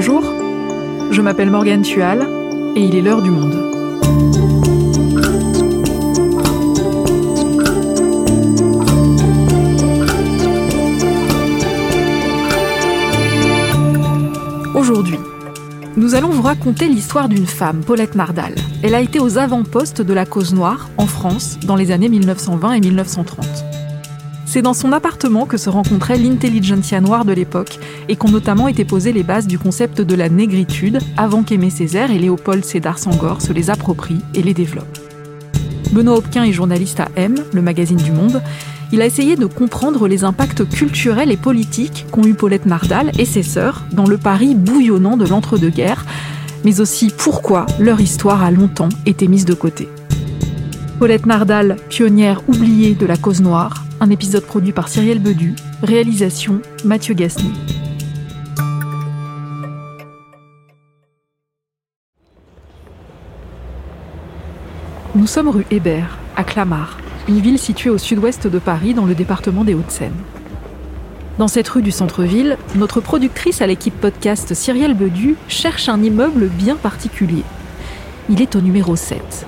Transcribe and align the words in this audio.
Bonjour, 0.00 0.22
je 1.10 1.20
m'appelle 1.20 1.50
Morgane 1.50 1.82
Tual 1.82 2.24
et 2.76 2.80
il 2.84 2.94
est 2.94 3.02
l'heure 3.02 3.20
du 3.20 3.32
monde. 3.32 3.52
Aujourd'hui, 14.76 15.18
nous 15.96 16.14
allons 16.14 16.28
vous 16.28 16.42
raconter 16.42 16.86
l'histoire 16.86 17.28
d'une 17.28 17.48
femme, 17.48 17.80
Paulette 17.80 18.14
Nardal. 18.14 18.54
Elle 18.84 18.94
a 18.94 19.00
été 19.00 19.18
aux 19.18 19.36
avant-postes 19.36 20.00
de 20.00 20.14
la 20.14 20.26
cause 20.26 20.54
noire 20.54 20.88
en 20.96 21.08
France 21.08 21.58
dans 21.66 21.74
les 21.74 21.90
années 21.90 22.08
1920 22.08 22.74
et 22.74 22.80
1930. 22.80 23.48
C'est 24.46 24.62
dans 24.62 24.74
son 24.74 24.92
appartement 24.92 25.44
que 25.44 25.58
se 25.58 25.68
rencontrait 25.68 26.16
l'intelligentsia 26.16 27.02
noire 27.02 27.26
de 27.26 27.32
l'époque 27.32 27.78
et 28.08 28.16
qu'ont 28.16 28.30
notamment 28.30 28.68
été 28.68 28.84
posées 28.84 29.12
les 29.12 29.22
bases 29.22 29.46
du 29.46 29.58
concept 29.58 30.00
de 30.00 30.14
la 30.14 30.28
négritude 30.28 30.98
avant 31.16 31.42
qu'Aimé 31.42 31.70
Césaire 31.70 32.10
et 32.10 32.18
Léopold 32.18 32.64
Sédar 32.64 32.98
Sangor 32.98 33.42
se 33.42 33.52
les 33.52 33.70
approprient 33.70 34.22
et 34.34 34.42
les 34.42 34.54
développent. 34.54 34.98
Benoît 35.92 36.16
Hopquin 36.16 36.44
est 36.44 36.52
journaliste 36.52 37.00
à 37.00 37.08
M, 37.16 37.34
le 37.52 37.62
magazine 37.62 37.96
du 37.96 38.12
Monde. 38.12 38.42
Il 38.92 39.00
a 39.02 39.06
essayé 39.06 39.36
de 39.36 39.46
comprendre 39.46 40.08
les 40.08 40.24
impacts 40.24 40.68
culturels 40.68 41.32
et 41.32 41.36
politiques 41.36 42.06
qu'ont 42.10 42.24
eu 42.24 42.34
Paulette 42.34 42.66
Nardal 42.66 43.12
et 43.18 43.24
ses 43.24 43.42
sœurs 43.42 43.84
dans 43.92 44.06
le 44.06 44.18
Paris 44.18 44.54
bouillonnant 44.54 45.16
de 45.16 45.26
l'entre-deux-guerres, 45.26 46.04
mais 46.64 46.80
aussi 46.80 47.12
pourquoi 47.16 47.66
leur 47.78 48.00
histoire 48.00 48.42
a 48.42 48.50
longtemps 48.50 48.88
été 49.06 49.28
mise 49.28 49.44
de 49.44 49.54
côté. 49.54 49.88
Paulette 50.98 51.26
Nardal, 51.26 51.76
pionnière 51.88 52.42
oubliée 52.48 52.94
de 52.94 53.06
la 53.06 53.16
cause 53.16 53.40
noire, 53.40 53.84
un 54.00 54.10
épisode 54.10 54.44
produit 54.44 54.72
par 54.72 54.88
Cyrielle 54.88 55.20
Bedu, 55.20 55.54
réalisation 55.82 56.60
Mathieu 56.84 57.14
Gasny. 57.14 57.52
Nous 65.18 65.26
sommes 65.26 65.48
rue 65.48 65.66
Hébert, 65.72 66.16
à 66.36 66.44
Clamart, 66.44 66.96
une 67.26 67.40
ville 67.40 67.58
située 67.58 67.90
au 67.90 67.98
sud-ouest 67.98 68.46
de 68.46 68.60
Paris 68.60 68.94
dans 68.94 69.04
le 69.04 69.16
département 69.16 69.64
des 69.64 69.74
Hauts-de-Seine. 69.74 70.14
Dans 71.38 71.48
cette 71.48 71.68
rue 71.68 71.82
du 71.82 71.90
centre-ville, 71.90 72.56
notre 72.76 73.00
productrice 73.00 73.60
à 73.60 73.66
l'équipe 73.66 74.00
podcast 74.00 74.54
Cyrielle 74.54 74.94
Bedu 74.94 75.34
cherche 75.48 75.88
un 75.88 76.00
immeuble 76.04 76.46
bien 76.46 76.76
particulier. 76.76 77.42
Il 78.28 78.40
est 78.40 78.54
au 78.54 78.60
numéro 78.60 78.94
7. 78.94 79.44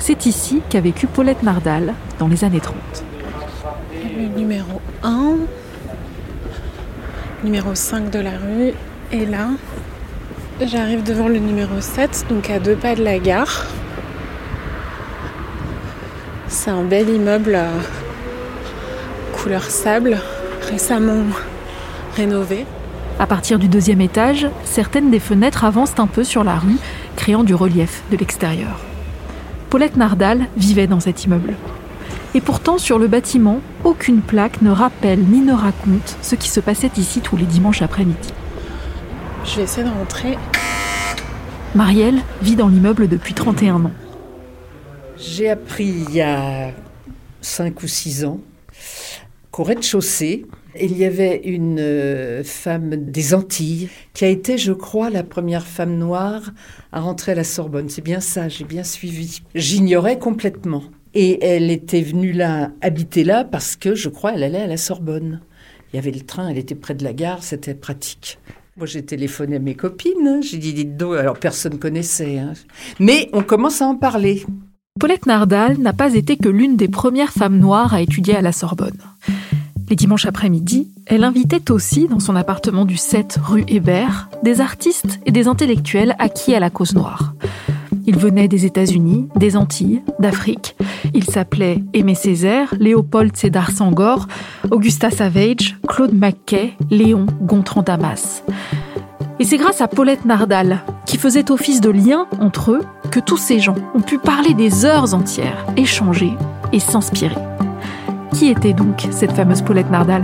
C'est 0.00 0.26
ici 0.26 0.60
qu'a 0.68 0.80
vécu 0.80 1.06
Paulette 1.06 1.44
Nardal 1.44 1.94
dans 2.18 2.26
les 2.26 2.42
années 2.42 2.58
30 2.58 2.74
le 4.18 4.26
numéro 4.36 4.80
1, 5.04 5.36
numéro 7.44 7.76
5 7.76 8.10
de 8.10 8.18
la 8.18 8.30
rue. 8.30 8.72
Et 9.12 9.24
là, 9.24 9.50
j'arrive 10.60 11.04
devant 11.04 11.28
le 11.28 11.38
numéro 11.38 11.80
7, 11.80 12.26
donc 12.28 12.50
à 12.50 12.58
deux 12.58 12.74
pas 12.74 12.96
de 12.96 13.04
la 13.04 13.20
gare. 13.20 13.66
C'est 16.66 16.72
un 16.72 16.82
bel 16.82 17.08
immeuble 17.08 17.56
couleur 19.40 19.62
sable, 19.62 20.18
récemment 20.68 21.22
rénové. 22.16 22.66
À 23.20 23.26
partir 23.28 23.60
du 23.60 23.68
deuxième 23.68 24.00
étage, 24.00 24.48
certaines 24.64 25.12
des 25.12 25.20
fenêtres 25.20 25.62
avancent 25.62 25.96
un 25.98 26.08
peu 26.08 26.24
sur 26.24 26.42
la 26.42 26.56
rue, 26.56 26.78
créant 27.14 27.44
du 27.44 27.54
relief 27.54 28.02
de 28.10 28.16
l'extérieur. 28.16 28.80
Paulette 29.70 29.96
Nardal 29.96 30.48
vivait 30.56 30.88
dans 30.88 30.98
cet 30.98 31.22
immeuble. 31.24 31.54
Et 32.34 32.40
pourtant, 32.40 32.78
sur 32.78 32.98
le 32.98 33.06
bâtiment, 33.06 33.60
aucune 33.84 34.20
plaque 34.20 34.60
ne 34.60 34.72
rappelle 34.72 35.20
ni 35.20 35.42
ne 35.42 35.52
raconte 35.52 36.16
ce 36.20 36.34
qui 36.34 36.48
se 36.48 36.58
passait 36.58 36.90
ici 36.96 37.20
tous 37.20 37.36
les 37.36 37.46
dimanches 37.46 37.82
après-midi. 37.82 38.32
Je 39.44 39.54
vais 39.58 39.62
essayer 39.62 39.86
de 39.86 39.92
rentrer. 39.92 40.36
Marielle 41.76 42.18
vit 42.42 42.56
dans 42.56 42.66
l'immeuble 42.66 43.06
depuis 43.06 43.34
31 43.34 43.84
ans. 43.84 43.92
J'ai 45.18 45.48
appris 45.48 45.86
il 45.86 46.14
y 46.14 46.20
a 46.20 46.72
5 47.40 47.82
ou 47.82 47.88
6 47.88 48.24
ans 48.26 48.40
qu'au 49.50 49.62
rez-de-chaussée, 49.62 50.44
il 50.78 50.98
y 50.98 51.06
avait 51.06 51.40
une 51.44 51.78
euh, 51.80 52.44
femme 52.44 52.94
des 52.96 53.32
Antilles 53.32 53.88
qui 54.12 54.26
a 54.26 54.28
été, 54.28 54.58
je 54.58 54.72
crois, 54.72 55.08
la 55.08 55.22
première 55.22 55.66
femme 55.66 55.96
noire 55.96 56.52
à 56.92 57.00
rentrer 57.00 57.32
à 57.32 57.34
la 57.36 57.44
Sorbonne. 57.44 57.88
C'est 57.88 58.02
bien 58.02 58.20
ça, 58.20 58.48
j'ai 58.48 58.64
bien 58.64 58.84
suivi. 58.84 59.40
J'ignorais 59.54 60.18
complètement. 60.18 60.82
Et 61.14 61.42
elle 61.42 61.70
était 61.70 62.02
venue 62.02 62.32
là, 62.32 62.72
habiter 62.82 63.24
là, 63.24 63.44
parce 63.44 63.76
que 63.76 63.94
je 63.94 64.10
crois 64.10 64.34
elle 64.34 64.42
allait 64.42 64.60
à 64.60 64.66
la 64.66 64.76
Sorbonne. 64.76 65.40
Il 65.92 65.96
y 65.96 65.98
avait 65.98 66.10
le 66.10 66.20
train, 66.20 66.48
elle 66.48 66.58
était 66.58 66.74
près 66.74 66.94
de 66.94 67.04
la 67.04 67.14
gare, 67.14 67.42
c'était 67.42 67.74
pratique. 67.74 68.38
Moi, 68.76 68.86
j'ai 68.86 69.02
téléphoné 69.02 69.56
à 69.56 69.58
mes 69.60 69.74
copines, 69.74 70.42
j'ai 70.42 70.58
dit, 70.58 70.74
dites 70.74 70.98
donc, 70.98 71.16
alors 71.16 71.38
personne 71.38 71.78
connaissait. 71.78 72.36
Hein. 72.36 72.52
Mais 73.00 73.30
on 73.32 73.42
commence 73.42 73.80
à 73.80 73.86
en 73.86 73.96
parler. 73.96 74.44
Paulette 74.98 75.26
Nardal 75.26 75.76
n'a 75.78 75.92
pas 75.92 76.14
été 76.14 76.36
que 76.36 76.48
l'une 76.48 76.76
des 76.76 76.88
premières 76.88 77.32
femmes 77.32 77.58
noires 77.58 77.92
à 77.92 78.00
étudier 78.00 78.34
à 78.34 78.40
la 78.40 78.52
Sorbonne. 78.52 78.98
Les 79.90 79.96
dimanches 79.96 80.24
après-midi, 80.24 80.88
elle 81.04 81.22
invitait 81.22 81.70
aussi, 81.70 82.08
dans 82.08 82.18
son 82.18 82.34
appartement 82.34 82.86
du 82.86 82.96
7 82.96 83.38
rue 83.44 83.64
Hébert, 83.68 84.30
des 84.42 84.60
artistes 84.60 85.20
et 85.26 85.32
des 85.32 85.48
intellectuels 85.48 86.16
acquis 86.18 86.54
à 86.54 86.60
la 86.60 86.70
cause 86.70 86.94
noire. 86.94 87.34
Ils 88.06 88.16
venaient 88.16 88.48
des 88.48 88.64
États-Unis, 88.64 89.28
des 89.36 89.56
Antilles, 89.56 90.02
d'Afrique. 90.18 90.76
Ils 91.12 91.24
s'appelaient 91.24 91.84
Aimé 91.92 92.14
Césaire, 92.14 92.74
Léopold 92.78 93.36
Sédar 93.36 93.70
Sangor, 93.70 94.28
Augusta 94.70 95.10
Savage, 95.10 95.76
Claude 95.86 96.14
McKay, 96.14 96.72
Léon 96.90 97.26
Gontran 97.42 97.82
Damas. 97.82 98.42
Et 99.38 99.44
c'est 99.44 99.58
grâce 99.58 99.82
à 99.82 99.88
Paulette 99.88 100.24
Nardal, 100.24 100.82
qui 101.04 101.18
faisait 101.18 101.50
office 101.50 101.80
de 101.82 101.90
lien 101.90 102.26
entre 102.40 102.72
eux, 102.72 102.80
que 103.06 103.20
tous 103.20 103.36
ces 103.36 103.60
gens 103.60 103.76
ont 103.94 104.00
pu 104.00 104.18
parler 104.18 104.54
des 104.54 104.84
heures 104.84 105.14
entières, 105.14 105.66
échanger 105.76 106.32
et 106.72 106.80
s'inspirer. 106.80 107.34
Qui 108.32 108.48
était 108.48 108.72
donc 108.72 109.06
cette 109.10 109.32
fameuse 109.32 109.62
Paulette 109.62 109.90
Nardal? 109.90 110.22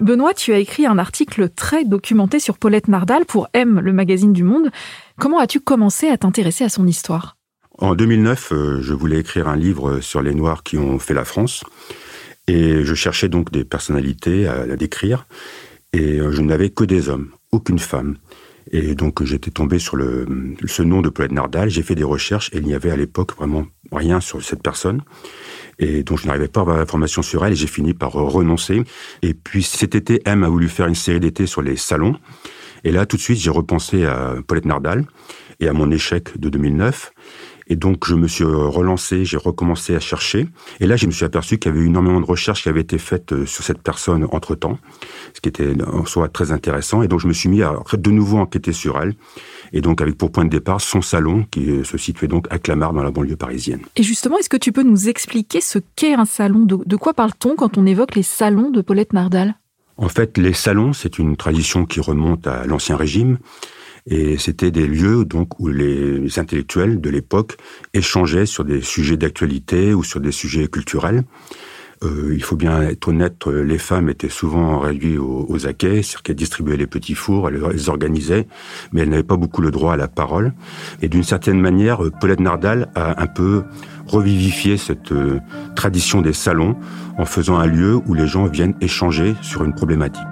Benoît, 0.00 0.34
tu 0.34 0.52
as 0.52 0.58
écrit 0.58 0.86
un 0.86 0.98
article 0.98 1.48
très 1.48 1.84
documenté 1.84 2.38
sur 2.38 2.58
Paulette 2.58 2.86
Nardal 2.86 3.24
pour 3.24 3.48
M, 3.54 3.80
le 3.80 3.92
magazine 3.92 4.32
du 4.32 4.44
Monde. 4.44 4.70
Comment 5.18 5.40
as-tu 5.40 5.58
commencé 5.58 6.08
à 6.08 6.16
t'intéresser 6.16 6.62
à 6.62 6.68
son 6.68 6.86
histoire? 6.86 7.36
En 7.78 7.94
2009, 7.94 8.52
euh, 8.52 8.80
je 8.80 8.94
voulais 8.94 9.18
écrire 9.18 9.48
un 9.48 9.56
livre 9.56 10.00
sur 10.00 10.22
les 10.22 10.34
Noirs 10.34 10.62
qui 10.62 10.78
ont 10.78 10.98
fait 10.98 11.12
la 11.12 11.24
France. 11.24 11.64
Et 12.48 12.84
je 12.84 12.94
cherchais 12.94 13.28
donc 13.28 13.50
des 13.50 13.64
personnalités 13.64 14.46
à 14.46 14.66
la 14.66 14.76
décrire. 14.76 15.26
Et 15.92 16.20
euh, 16.20 16.30
je 16.32 16.42
n'avais 16.42 16.70
que 16.70 16.84
des 16.84 17.08
hommes, 17.08 17.30
aucune 17.52 17.78
femme. 17.78 18.16
Et 18.72 18.94
donc 18.94 19.22
j'étais 19.22 19.50
tombé 19.50 19.78
sur 19.78 19.96
le, 19.96 20.26
ce 20.66 20.82
nom 20.82 21.00
de 21.00 21.08
Paulette 21.08 21.32
Nardal. 21.32 21.70
J'ai 21.70 21.82
fait 21.82 21.94
des 21.94 22.04
recherches 22.04 22.50
et 22.52 22.58
il 22.58 22.64
n'y 22.64 22.74
avait 22.74 22.90
à 22.90 22.96
l'époque 22.96 23.36
vraiment 23.36 23.66
rien 23.92 24.20
sur 24.20 24.42
cette 24.42 24.62
personne 24.62 25.02
et 25.78 26.02
donc 26.02 26.18
je 26.18 26.26
n'arrivais 26.26 26.48
pas 26.48 26.60
à 26.60 26.62
avoir 26.62 26.78
l'information 26.78 27.22
sur 27.22 27.44
elle 27.44 27.52
et 27.52 27.56
j'ai 27.56 27.66
fini 27.66 27.94
par 27.94 28.12
renoncer. 28.12 28.82
Et 29.22 29.34
puis 29.34 29.62
cet 29.62 29.94
été, 29.94 30.22
M 30.24 30.42
a 30.42 30.48
voulu 30.48 30.68
faire 30.68 30.86
une 30.86 30.94
série 30.94 31.20
d'été 31.20 31.46
sur 31.46 31.62
les 31.62 31.76
salons. 31.76 32.16
Et 32.84 32.92
là, 32.92 33.06
tout 33.06 33.16
de 33.16 33.22
suite, 33.22 33.38
j'ai 33.38 33.50
repensé 33.50 34.04
à 34.04 34.34
Paulette 34.46 34.64
Nardal 34.64 35.04
et 35.60 35.68
à 35.68 35.72
mon 35.72 35.90
échec 35.90 36.38
de 36.38 36.48
2009. 36.48 37.12
Et 37.68 37.74
donc, 37.74 38.06
je 38.06 38.14
me 38.14 38.28
suis 38.28 38.44
relancé, 38.44 39.24
j'ai 39.24 39.36
recommencé 39.36 39.96
à 39.96 40.00
chercher. 40.00 40.46
Et 40.78 40.86
là, 40.86 40.96
je 40.96 41.06
me 41.06 41.10
suis 41.10 41.24
aperçu 41.24 41.58
qu'il 41.58 41.72
y 41.72 41.74
avait 41.74 41.84
eu 41.84 41.88
énormément 41.88 42.20
de 42.20 42.26
recherches 42.26 42.62
qui 42.62 42.68
avaient 42.68 42.80
été 42.80 42.98
faites 42.98 43.32
euh, 43.32 43.44
sur 43.44 43.64
cette 43.64 43.82
personne 43.82 44.26
entre-temps, 44.30 44.78
ce 45.34 45.40
qui 45.40 45.48
était 45.48 45.74
en 45.82 46.04
soi 46.04 46.28
très 46.28 46.52
intéressant. 46.52 47.02
Et 47.02 47.08
donc, 47.08 47.20
je 47.20 47.26
me 47.26 47.32
suis 47.32 47.48
mis 47.48 47.62
à 47.62 47.74
de 47.92 48.10
nouveau 48.10 48.38
enquêter 48.38 48.72
sur 48.72 49.00
elle. 49.00 49.14
Et 49.72 49.80
donc, 49.80 50.00
avec 50.00 50.16
pour 50.16 50.30
point 50.30 50.44
de 50.44 50.50
départ 50.50 50.80
son 50.80 51.02
salon, 51.02 51.44
qui 51.50 51.84
se 51.84 51.98
situait 51.98 52.28
donc 52.28 52.46
à 52.50 52.58
Clamart, 52.58 52.92
dans 52.92 53.02
la 53.02 53.10
banlieue 53.10 53.36
parisienne. 53.36 53.80
Et 53.96 54.04
justement, 54.04 54.38
est-ce 54.38 54.48
que 54.48 54.56
tu 54.56 54.70
peux 54.70 54.84
nous 54.84 55.08
expliquer 55.08 55.60
ce 55.60 55.80
qu'est 55.96 56.14
un 56.14 56.24
salon? 56.24 56.60
De, 56.60 56.78
de 56.86 56.96
quoi 56.96 57.14
parle-t-on 57.14 57.56
quand 57.56 57.78
on 57.78 57.86
évoque 57.86 58.14
les 58.14 58.22
salons 58.22 58.70
de 58.70 58.80
Paulette 58.80 59.12
Nardal 59.12 59.56
En 59.96 60.08
fait, 60.08 60.38
les 60.38 60.52
salons, 60.52 60.92
c'est 60.92 61.18
une 61.18 61.36
tradition 61.36 61.84
qui 61.84 61.98
remonte 61.98 62.46
à 62.46 62.64
l'Ancien 62.64 62.96
Régime. 62.96 63.38
Et 64.08 64.38
c'était 64.38 64.70
des 64.70 64.86
lieux 64.86 65.24
donc 65.24 65.58
où 65.58 65.68
les 65.68 66.38
intellectuels 66.38 67.00
de 67.00 67.10
l'époque 67.10 67.56
échangeaient 67.92 68.46
sur 68.46 68.64
des 68.64 68.80
sujets 68.80 69.16
d'actualité 69.16 69.94
ou 69.94 70.04
sur 70.04 70.20
des 70.20 70.32
sujets 70.32 70.68
culturels. 70.68 71.24
Euh, 72.04 72.34
il 72.34 72.42
faut 72.42 72.56
bien 72.56 72.82
être 72.82 73.08
honnête, 73.08 73.46
les 73.46 73.78
femmes 73.78 74.10
étaient 74.10 74.28
souvent 74.28 74.80
réduites 74.80 75.18
aux, 75.18 75.46
aux 75.48 75.66
acquets, 75.66 76.02
c'est-à-dire 76.02 76.22
qu'elles 76.22 76.36
distribuaient 76.36 76.76
les 76.76 76.86
petits 76.86 77.14
fours, 77.14 77.48
elles 77.48 77.62
les 77.72 77.88
organisaient, 77.88 78.46
mais 78.92 79.00
elles 79.00 79.08
n'avaient 79.08 79.22
pas 79.22 79.38
beaucoup 79.38 79.62
le 79.62 79.70
droit 79.70 79.94
à 79.94 79.96
la 79.96 80.08
parole. 80.08 80.52
Et 81.00 81.08
d'une 81.08 81.22
certaine 81.22 81.58
manière, 81.58 82.00
Paulette 82.20 82.40
Nardal 82.40 82.90
a 82.94 83.22
un 83.22 83.26
peu 83.26 83.64
revivifié 84.06 84.76
cette 84.76 85.12
euh, 85.12 85.40
tradition 85.74 86.20
des 86.20 86.34
salons 86.34 86.76
en 87.18 87.24
faisant 87.24 87.56
un 87.56 87.66
lieu 87.66 87.98
où 88.06 88.14
les 88.14 88.26
gens 88.26 88.46
viennent 88.46 88.74
échanger 88.80 89.34
sur 89.40 89.64
une 89.64 89.74
problématique. 89.74 90.22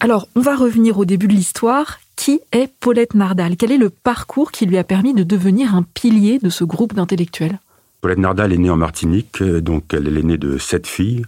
Alors, 0.00 0.28
on 0.36 0.40
va 0.40 0.54
revenir 0.54 0.98
au 0.98 1.04
début 1.04 1.26
de 1.26 1.32
l'histoire. 1.32 1.98
Qui 2.14 2.40
est 2.52 2.70
Paulette 2.80 3.14
Nardal? 3.14 3.56
Quel 3.56 3.72
est 3.72 3.78
le 3.78 3.90
parcours 3.90 4.52
qui 4.52 4.66
lui 4.66 4.76
a 4.76 4.84
permis 4.84 5.14
de 5.14 5.22
devenir 5.22 5.74
un 5.74 5.82
pilier 5.82 6.38
de 6.38 6.50
ce 6.50 6.64
groupe 6.64 6.94
d'intellectuels? 6.94 7.58
Paulette 8.00 8.18
Nardal 8.18 8.52
est 8.52 8.58
née 8.58 8.70
en 8.70 8.76
Martinique, 8.76 9.42
donc 9.42 9.92
elle 9.92 10.06
est 10.06 10.10
l'aînée 10.10 10.38
de 10.38 10.56
sept 10.58 10.86
filles. 10.86 11.22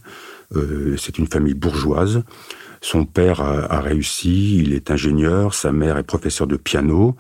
Euh, 0.55 0.97
c'est 0.99 1.19
une 1.19 1.27
famille 1.27 1.55
bourgeoise. 1.55 2.23
Son 2.83 3.05
père 3.05 3.43
a, 3.43 3.81
réussi, 3.81 4.57
il 4.57 4.73
est 4.73 4.91
ingénieur, 4.91 5.53
sa 5.53 5.71
mère 5.71 5.99
est 5.99 6.03
professeure 6.03 6.47
de 6.47 6.57
piano. 6.57 7.15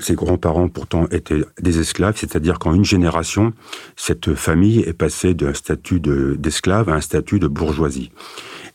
Ses 0.00 0.14
grands-parents 0.14 0.68
pourtant 0.68 1.06
étaient 1.12 1.44
des 1.60 1.78
esclaves, 1.78 2.16
c'est-à-dire 2.16 2.58
qu'en 2.58 2.74
une 2.74 2.84
génération, 2.84 3.52
cette 3.94 4.34
famille 4.34 4.80
est 4.80 4.92
passée 4.92 5.34
d'un 5.34 5.54
statut 5.54 6.00
d'esclave 6.00 6.88
à 6.88 6.94
un 6.94 7.00
statut 7.00 7.38
de 7.38 7.46
bourgeoisie. 7.46 8.10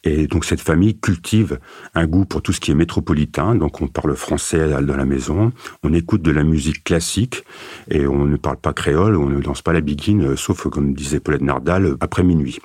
Et 0.03 0.27
donc 0.27 0.45
cette 0.45 0.61
famille 0.61 0.97
cultive 0.97 1.59
un 1.93 2.07
goût 2.07 2.25
pour 2.25 2.41
tout 2.41 2.53
ce 2.53 2.59
qui 2.59 2.71
est 2.71 2.75
métropolitain. 2.75 3.55
Donc 3.55 3.81
on 3.81 3.87
parle 3.87 4.15
français 4.15 4.81
dans 4.81 4.95
la 4.95 5.05
maison, 5.05 5.51
on 5.83 5.93
écoute 5.93 6.21
de 6.21 6.31
la 6.31 6.43
musique 6.43 6.83
classique 6.83 7.43
et 7.89 8.07
on 8.07 8.25
ne 8.25 8.37
parle 8.37 8.57
pas 8.57 8.73
créole, 8.73 9.17
on 9.17 9.27
ne 9.27 9.41
danse 9.41 9.61
pas 9.61 9.73
la 9.73 9.81
biguine, 9.81 10.31
euh, 10.31 10.35
sauf 10.35 10.67
comme 10.69 10.93
disait 10.93 11.19
Paulette 11.19 11.41
Nardal, 11.41 11.97
après 11.99 12.23
minuit. 12.23 12.59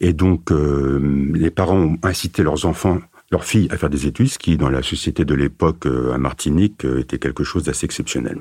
Et 0.00 0.12
donc, 0.12 0.50
euh, 0.50 1.30
les 1.34 1.50
parents 1.50 1.78
ont 1.78 1.98
incité 2.02 2.42
leurs 2.42 2.66
enfants, 2.66 2.98
leurs 3.30 3.44
filles 3.44 3.68
à 3.70 3.76
faire 3.76 3.90
des 3.90 4.06
études, 4.06 4.28
ce 4.28 4.38
qui, 4.38 4.56
dans 4.56 4.68
la 4.68 4.82
société 4.82 5.24
de 5.24 5.34
l'époque 5.34 5.86
euh, 5.86 6.12
à 6.12 6.18
Martinique, 6.18 6.84
euh, 6.84 7.00
était 7.00 7.18
quelque 7.18 7.44
chose 7.44 7.64
d'assez 7.64 7.86
exceptionnel. 7.86 8.40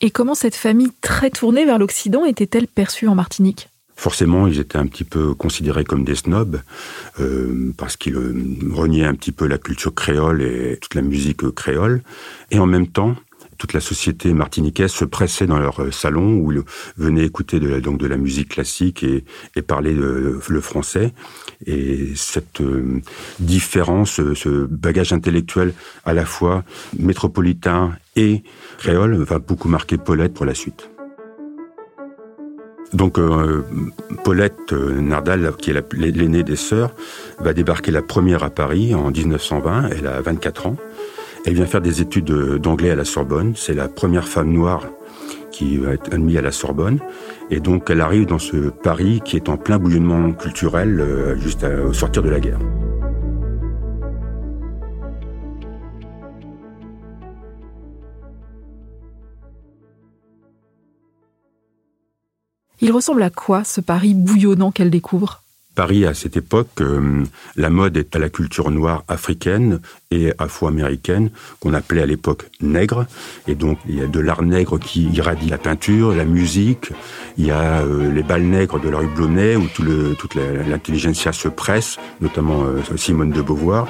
Et 0.00 0.10
comment 0.10 0.34
cette 0.34 0.54
famille 0.54 0.92
très 1.00 1.30
tournée 1.30 1.64
vers 1.64 1.78
l'Occident 1.78 2.24
était-elle 2.24 2.68
perçue 2.68 3.08
en 3.08 3.14
Martinique? 3.14 3.68
Forcément, 3.98 4.46
ils 4.46 4.60
étaient 4.60 4.78
un 4.78 4.86
petit 4.86 5.04
peu 5.04 5.34
considérés 5.34 5.82
comme 5.82 6.04
des 6.04 6.14
snobs, 6.14 6.60
parce 7.76 7.96
qu'ils 7.96 8.16
reniaient 8.72 9.04
un 9.04 9.14
petit 9.14 9.32
peu 9.32 9.46
la 9.46 9.58
culture 9.58 9.92
créole 9.92 10.40
et 10.40 10.78
toute 10.80 10.94
la 10.94 11.02
musique 11.02 11.50
créole. 11.50 12.02
Et 12.52 12.60
en 12.60 12.66
même 12.66 12.86
temps, 12.86 13.16
toute 13.58 13.72
la 13.72 13.80
société 13.80 14.32
martiniquaise 14.32 14.92
se 14.92 15.04
pressait 15.04 15.46
dans 15.46 15.58
leur 15.58 15.82
euh, 15.82 15.90
salon 15.90 16.38
où 16.38 16.52
ils 16.52 16.62
venaient 16.96 17.24
écouter 17.24 17.60
de 17.60 17.68
la, 17.68 17.80
donc 17.80 17.98
de 17.98 18.06
la 18.06 18.16
musique 18.16 18.50
classique 18.50 19.02
et, 19.02 19.24
et 19.56 19.62
parler 19.62 19.92
le 19.92 20.60
français. 20.60 21.12
Et 21.66 22.12
cette 22.14 22.60
euh, 22.60 23.02
différence, 23.40 24.20
euh, 24.20 24.34
ce 24.34 24.48
bagage 24.66 25.12
intellectuel 25.12 25.74
à 26.04 26.14
la 26.14 26.24
fois 26.24 26.64
métropolitain 26.98 27.92
et 28.16 28.42
créole 28.78 29.16
va 29.16 29.38
beaucoup 29.38 29.68
marquer 29.68 29.98
Paulette 29.98 30.34
pour 30.34 30.46
la 30.46 30.54
suite. 30.54 30.88
Donc 32.92 33.18
Paulette 34.24 34.72
Nardal, 34.72 35.52
qui 35.58 35.70
est 35.70 35.94
l'aînée 35.94 36.42
des 36.42 36.56
sœurs, 36.56 36.92
va 37.38 37.52
débarquer 37.52 37.90
la 37.90 38.02
première 38.02 38.42
à 38.42 38.50
Paris 38.50 38.94
en 38.94 39.10
1920. 39.10 39.90
Elle 39.90 40.06
a 40.06 40.20
24 40.20 40.66
ans. 40.66 40.76
Elle 41.44 41.54
vient 41.54 41.66
faire 41.66 41.80
des 41.80 42.00
études 42.00 42.32
d'anglais 42.56 42.90
à 42.90 42.96
la 42.96 43.04
Sorbonne. 43.04 43.52
C'est 43.56 43.74
la 43.74 43.88
première 43.88 44.26
femme 44.26 44.50
noire 44.52 44.84
qui 45.50 45.76
va 45.76 45.92
être 45.92 46.12
admise 46.12 46.36
à 46.36 46.42
la 46.42 46.52
Sorbonne. 46.52 46.98
Et 47.50 47.60
donc 47.60 47.90
elle 47.90 48.00
arrive 48.00 48.26
dans 48.26 48.38
ce 48.38 48.68
Paris 48.68 49.20
qui 49.24 49.36
est 49.36 49.48
en 49.48 49.56
plein 49.56 49.78
bouillonnement 49.78 50.32
culturel 50.32 51.00
euh, 51.00 51.36
juste 51.36 51.64
au 51.64 51.92
sortir 51.92 52.22
de 52.22 52.30
la 52.30 52.40
guerre. 52.40 52.58
Il 62.80 62.92
ressemble 62.92 63.22
à 63.22 63.30
quoi 63.30 63.64
ce 63.64 63.80
Paris 63.80 64.14
bouillonnant 64.14 64.70
qu'elle 64.70 64.90
découvre? 64.90 65.42
Paris, 65.74 66.06
à 66.06 66.14
cette 66.14 66.36
époque, 66.36 66.80
euh, 66.80 67.22
la 67.54 67.70
mode 67.70 67.96
est 67.96 68.16
à 68.16 68.18
la 68.18 68.28
culture 68.28 68.70
noire 68.72 69.04
africaine 69.06 69.78
et 70.10 70.32
afro-américaine, 70.38 71.30
qu'on 71.60 71.72
appelait 71.72 72.02
à 72.02 72.06
l'époque 72.06 72.46
nègre. 72.60 73.06
Et 73.46 73.54
donc, 73.54 73.78
il 73.88 73.96
y 73.96 74.02
a 74.02 74.08
de 74.08 74.18
l'art 74.18 74.42
nègre 74.42 74.80
qui 74.80 75.04
irradie 75.10 75.48
la 75.48 75.58
peinture, 75.58 76.16
la 76.16 76.24
musique. 76.24 76.90
Il 77.36 77.46
y 77.46 77.52
a 77.52 77.82
euh, 77.82 78.12
les 78.12 78.24
balles 78.24 78.42
nègres 78.42 78.80
de 78.80 78.88
la 78.88 78.98
rue 78.98 79.06
Blonnet, 79.06 79.54
où 79.54 79.68
toute 79.68 80.34
l'intelligentsia 80.34 81.32
se 81.32 81.46
presse, 81.46 81.96
notamment 82.20 82.64
euh, 82.64 82.96
Simone 82.96 83.30
de 83.30 83.40
Beauvoir. 83.42 83.86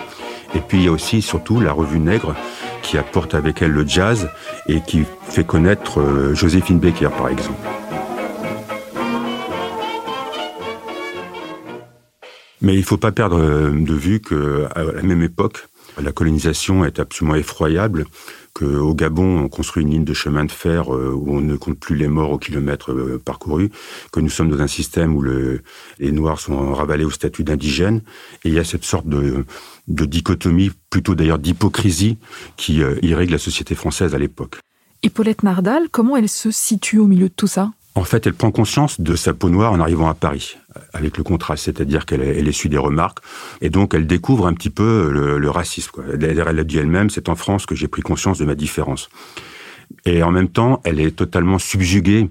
Et 0.54 0.60
puis, 0.60 0.78
il 0.78 0.84
y 0.84 0.88
a 0.88 0.92
aussi, 0.92 1.22
surtout, 1.22 1.58
la 1.58 1.72
revue 1.72 2.00
nègre, 2.00 2.34
qui 2.82 2.98
apporte 2.98 3.34
avec 3.34 3.62
elle 3.62 3.72
le 3.72 3.86
jazz 3.86 4.28
et 4.66 4.82
qui 4.82 5.04
fait 5.22 5.44
connaître 5.44 6.32
Joséphine 6.34 6.78
Baker, 6.78 7.08
par 7.16 7.28
exemple. 7.28 7.66
Mais 12.60 12.74
il 12.74 12.80
ne 12.80 12.84
faut 12.84 12.96
pas 12.96 13.12
perdre 13.12 13.38
euh, 13.38 13.70
de 13.70 13.94
vue 13.94 14.20
qu'à 14.20 14.82
la 14.82 15.02
même 15.02 15.22
époque, 15.22 15.68
la 16.00 16.12
colonisation 16.12 16.84
est 16.84 16.98
absolument 16.98 17.36
effroyable, 17.36 18.06
qu'au 18.52 18.94
Gabon, 18.94 19.44
on 19.44 19.48
construit 19.48 19.84
une 19.84 19.90
ligne 19.90 20.04
de 20.04 20.14
chemin 20.14 20.44
de 20.44 20.52
fer 20.52 20.94
euh, 20.94 21.12
où 21.12 21.36
on 21.36 21.40
ne 21.40 21.56
compte 21.56 21.78
plus 21.78 21.96
les 21.96 22.08
morts 22.08 22.32
au 22.32 22.38
kilomètre 22.38 22.92
euh, 22.92 23.20
parcouru, 23.24 23.70
que 24.12 24.20
nous 24.20 24.28
sommes 24.28 24.50
dans 24.50 24.60
un 24.60 24.68
système 24.68 25.16
où 25.16 25.22
les 25.22 26.12
Noirs 26.12 26.40
sont 26.40 26.72
ravalés 26.72 27.04
au 27.04 27.10
statut 27.10 27.44
d'indigènes, 27.44 28.02
et 28.44 28.48
il 28.48 28.54
y 28.54 28.58
a 28.58 28.64
cette 28.64 28.84
sorte 28.84 29.06
de, 29.06 29.44
dichotomie, 29.86 30.72
plutôt 30.90 31.14
d'ailleurs 31.14 31.38
d'hypocrisie, 31.38 32.18
qui 32.56 32.80
irrigue 33.02 33.30
la 33.30 33.38
société 33.38 33.74
française 33.74 34.14
à 34.14 34.18
l'époque. 34.18 34.58
Paulette 35.14 35.42
Nardal, 35.42 35.88
comment 35.90 36.16
elle 36.16 36.28
se 36.28 36.50
situe 36.50 36.98
au 36.98 37.06
milieu 37.06 37.28
de 37.28 37.34
tout 37.34 37.46
ça? 37.46 37.70
En 37.98 38.04
fait, 38.04 38.26
elle 38.26 38.34
prend 38.34 38.52
conscience 38.52 39.00
de 39.00 39.16
sa 39.16 39.34
peau 39.34 39.50
noire 39.50 39.72
en 39.72 39.80
arrivant 39.80 40.08
à 40.08 40.14
Paris, 40.14 40.56
avec 40.92 41.18
le 41.18 41.24
contraste, 41.24 41.64
c'est-à-dire 41.64 42.06
qu'elle 42.06 42.22
elle 42.22 42.46
essuie 42.46 42.68
des 42.68 42.78
remarques, 42.78 43.18
et 43.60 43.70
donc 43.70 43.92
elle 43.92 44.06
découvre 44.06 44.46
un 44.46 44.54
petit 44.54 44.70
peu 44.70 45.10
le, 45.10 45.50
racisme. 45.50 45.90
Quoi. 45.90 46.04
Elle, 46.12 46.38
a 46.40 46.64
dit 46.64 46.78
elle-même, 46.78 47.10
c'est 47.10 47.28
en 47.28 47.34
France 47.34 47.66
que 47.66 47.74
j'ai 47.74 47.88
pris 47.88 48.02
conscience 48.02 48.38
de 48.38 48.44
ma 48.44 48.54
différence. 48.54 49.08
Et 50.04 50.22
en 50.22 50.30
même 50.30 50.48
temps, 50.48 50.80
elle 50.84 51.00
est 51.00 51.16
totalement 51.16 51.58
subjuguée 51.58 52.30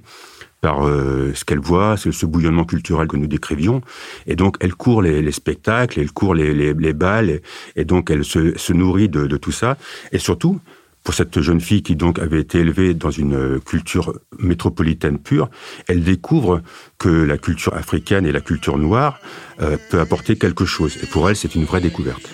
par 0.62 0.88
euh, 0.88 1.34
ce 1.36 1.44
qu'elle 1.44 1.60
voit, 1.60 1.98
c'est 1.98 2.12
ce 2.12 2.26
bouillonnement 2.26 2.64
culturel 2.64 3.08
que 3.08 3.18
nous 3.18 3.28
décrivions. 3.28 3.82
Et 4.26 4.36
donc, 4.36 4.56
elle 4.62 4.74
court 4.74 5.02
les, 5.02 5.32
spectacles, 5.32 6.00
elle 6.00 6.12
court 6.12 6.34
les, 6.34 6.54
les, 6.54 6.94
balles, 6.94 7.42
et, 7.76 7.86
donc 7.86 8.10
elle 8.10 8.24
se, 8.24 8.74
nourrit 8.74 9.10
de, 9.10 9.38
tout 9.38 9.52
ça. 9.52 9.78
Et 10.14 10.18
surtout, 10.18 10.60
pour 11.08 11.14
cette 11.14 11.40
jeune 11.40 11.62
fille 11.62 11.84
qui 11.84 11.96
donc 11.96 12.20
avait 12.20 12.42
été 12.42 12.60
élevée 12.60 12.94
dans 12.94 13.12
une 13.12 13.62
culture 13.62 14.20
métropolitaine 14.40 15.20
pure, 15.20 15.50
elle 15.88 16.04
découvre 16.04 16.62
que 16.98 17.08
la 17.08 17.38
culture 17.38 17.74
africaine 17.76 18.26
et 18.26 18.34
la 18.34 18.42
culture 18.42 18.78
noire 18.78 19.22
euh, 19.62 19.78
peut 19.90 20.02
apporter 20.02 20.36
quelque 20.36 20.66
chose. 20.66 20.98
Et 21.02 21.06
pour 21.06 21.30
elle, 21.30 21.38
c'est 21.38 21.56
une 21.56 21.64
vraie 21.64 21.80
découverte. 21.80 22.30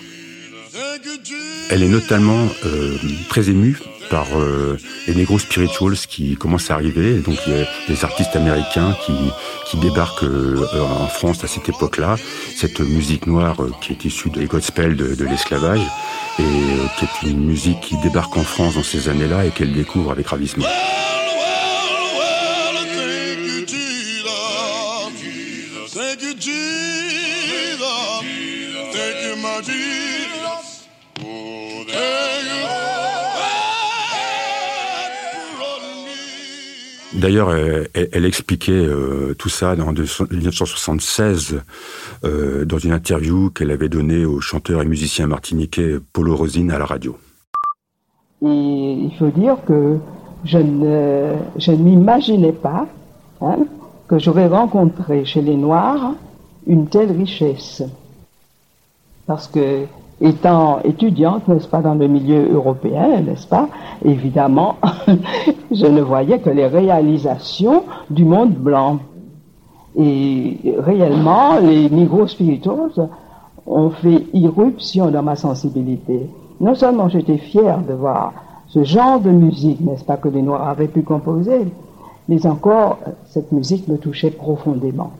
Elle 1.70 1.84
est 1.84 1.88
notamment 1.88 2.48
euh, 2.66 2.96
très 3.28 3.48
émue 3.48 3.78
par 4.10 4.26
euh, 4.36 4.78
les 5.06 5.14
Negro 5.14 5.38
Spirituals 5.38 5.96
qui 6.08 6.36
commencent 6.36 6.70
à 6.70 6.74
arriver. 6.74 7.18
Donc 7.18 7.36
il 7.46 7.52
y 7.52 7.62
a 7.62 7.66
des 7.88 8.04
artistes 8.04 8.36
américains 8.36 8.96
qui, 9.04 9.12
qui 9.66 9.76
débarquent 9.78 10.24
en 10.24 11.06
France 11.06 11.44
à 11.44 11.46
cette 11.46 11.68
époque-là. 11.68 12.16
Cette 12.56 12.80
musique 12.80 13.26
noire 13.26 13.56
qui 13.80 13.92
est 13.92 14.04
issue 14.04 14.30
des 14.30 14.46
gospels 14.46 14.96
de, 14.96 15.14
de 15.14 15.24
l'esclavage 15.24 15.80
et 16.38 16.42
euh, 16.42 16.86
qui 16.98 17.04
est 17.04 17.30
une 17.30 17.44
musique 17.44 17.80
qui 17.80 17.96
débarque 17.98 18.36
en 18.36 18.42
France 18.42 18.74
dans 18.74 18.82
ces 18.82 19.08
années-là 19.08 19.46
et 19.46 19.50
qu'elle 19.50 19.72
découvre 19.72 20.10
avec 20.10 20.28
ravissement. 20.28 20.66
D'ailleurs, 37.14 37.54
elle, 37.54 38.24
expliquait 38.24 38.72
euh, 38.72 39.34
tout 39.38 39.48
ça 39.48 39.74
en 39.74 39.92
1976 39.92 41.62
euh, 42.24 42.64
dans 42.64 42.78
une 42.78 42.92
interview 42.92 43.50
qu'elle 43.50 43.70
avait 43.70 43.88
donnée 43.88 44.24
au 44.24 44.40
chanteur 44.40 44.82
et 44.82 44.84
musicien 44.86 45.28
martiniquais 45.28 45.98
Polo 46.12 46.34
Rosine 46.34 46.72
à 46.72 46.78
la 46.78 46.86
radio. 46.86 47.16
Et 48.42 48.46
il 48.46 49.12
faut 49.16 49.30
dire 49.30 49.56
que 49.66 49.98
je 50.44 50.58
ne, 50.58 51.36
m'imaginais 51.76 52.52
pas 52.52 52.86
hein, 53.40 53.58
que 54.08 54.18
j'aurais 54.18 54.48
rencontré 54.48 55.24
chez 55.24 55.40
les 55.40 55.56
Noirs 55.56 56.14
une 56.66 56.88
telle 56.88 57.12
richesse. 57.12 57.82
Parce 59.26 59.46
que 59.46 59.84
étant 60.20 60.80
étudiante, 60.82 61.48
n'est-ce 61.48 61.68
pas, 61.68 61.80
dans 61.80 61.94
le 61.94 62.08
milieu 62.08 62.52
européen, 62.52 63.20
n'est-ce 63.20 63.46
pas, 63.46 63.68
évidemment, 64.04 64.76
je 65.74 65.86
ne 65.86 66.00
voyais 66.00 66.38
que 66.40 66.50
les 66.50 66.66
réalisations 66.66 67.84
du 68.10 68.24
monde 68.24 68.54
blanc. 68.54 69.00
Et 69.96 70.56
réellement, 70.78 71.58
les 71.60 71.88
négros 71.88 72.26
spirituels 72.26 73.08
ont 73.66 73.90
fait 73.90 74.26
irruption 74.32 75.10
dans 75.10 75.22
ma 75.22 75.36
sensibilité. 75.36 76.28
Non 76.60 76.74
seulement 76.74 77.08
j'étais 77.08 77.38
fière 77.38 77.80
de 77.82 77.94
voir 77.94 78.32
ce 78.68 78.82
genre 78.82 79.20
de 79.20 79.30
musique, 79.30 79.80
n'est-ce 79.80 80.04
pas, 80.04 80.16
que 80.16 80.28
les 80.28 80.42
Noirs 80.42 80.68
avaient 80.68 80.88
pu 80.88 81.02
composer, 81.02 81.66
mais 82.28 82.46
encore, 82.46 82.98
cette 83.26 83.52
musique 83.52 83.86
me 83.88 83.98
touchait 83.98 84.30
profondément. 84.30 85.12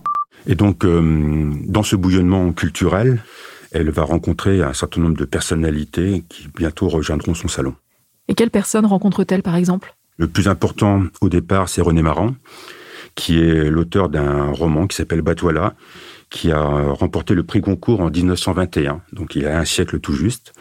Et 0.46 0.54
donc, 0.54 0.84
euh, 0.84 1.52
dans 1.66 1.82
ce 1.82 1.96
bouillonnement 1.96 2.52
culturel, 2.52 3.22
elle 3.72 3.90
va 3.90 4.04
rencontrer 4.04 4.62
un 4.62 4.72
certain 4.72 5.00
nombre 5.00 5.16
de 5.16 5.24
personnalités 5.24 6.24
qui 6.28 6.48
bientôt 6.54 6.88
rejoindront 6.88 7.34
son 7.34 7.48
salon. 7.48 7.74
Et 8.28 8.34
quelle 8.34 8.50
personne 8.50 8.86
rencontre-t-elle 8.86 9.42
par 9.42 9.56
exemple? 9.56 9.94
Le 10.16 10.28
plus 10.28 10.48
important 10.48 11.02
au 11.20 11.28
départ, 11.28 11.68
c'est 11.68 11.82
René 11.82 12.02
Maran, 12.02 12.34
qui 13.16 13.40
est 13.40 13.70
l'auteur 13.70 14.08
d'un 14.08 14.52
roman 14.52 14.86
qui 14.86 14.96
s'appelle 14.96 15.22
Batouala, 15.22 15.74
qui 16.30 16.50
a 16.50 16.60
remporté 16.60 17.34
le 17.34 17.44
prix 17.44 17.60
Goncourt 17.60 18.00
en 18.00 18.10
1921, 18.10 19.02
donc 19.12 19.36
il 19.36 19.42
y 19.42 19.46
a 19.46 19.58
un 19.58 19.64
siècle 19.64 20.00
tout 20.00 20.12
juste. 20.12 20.52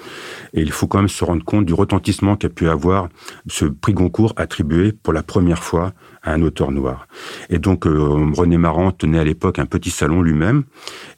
Et 0.54 0.62
il 0.62 0.72
faut 0.72 0.88
quand 0.88 1.00
même 1.00 1.08
se 1.08 1.24
rendre 1.24 1.44
compte 1.44 1.66
du 1.66 1.74
retentissement 1.74 2.36
qu'a 2.36 2.50
pu 2.50 2.70
avoir 2.70 3.10
ce 3.48 3.66
prix 3.66 3.94
Goncourt 3.94 4.34
attribué 4.38 4.92
pour 4.92 5.14
la 5.14 5.24
première 5.24 5.64
fois 5.64 5.94
à 6.22 6.34
un 6.34 6.42
auteur 6.44 6.72
noir. 6.72 7.08
Et 7.50 7.58
donc 7.58 7.88
euh, 7.88 8.32
René 8.36 8.58
Maran 8.58 8.92
tenait 8.92 9.20
à 9.20 9.24
l'époque 9.24 9.58
un 9.60 9.66
petit 9.66 9.90
salon 9.90 10.22
lui-même 10.22 10.64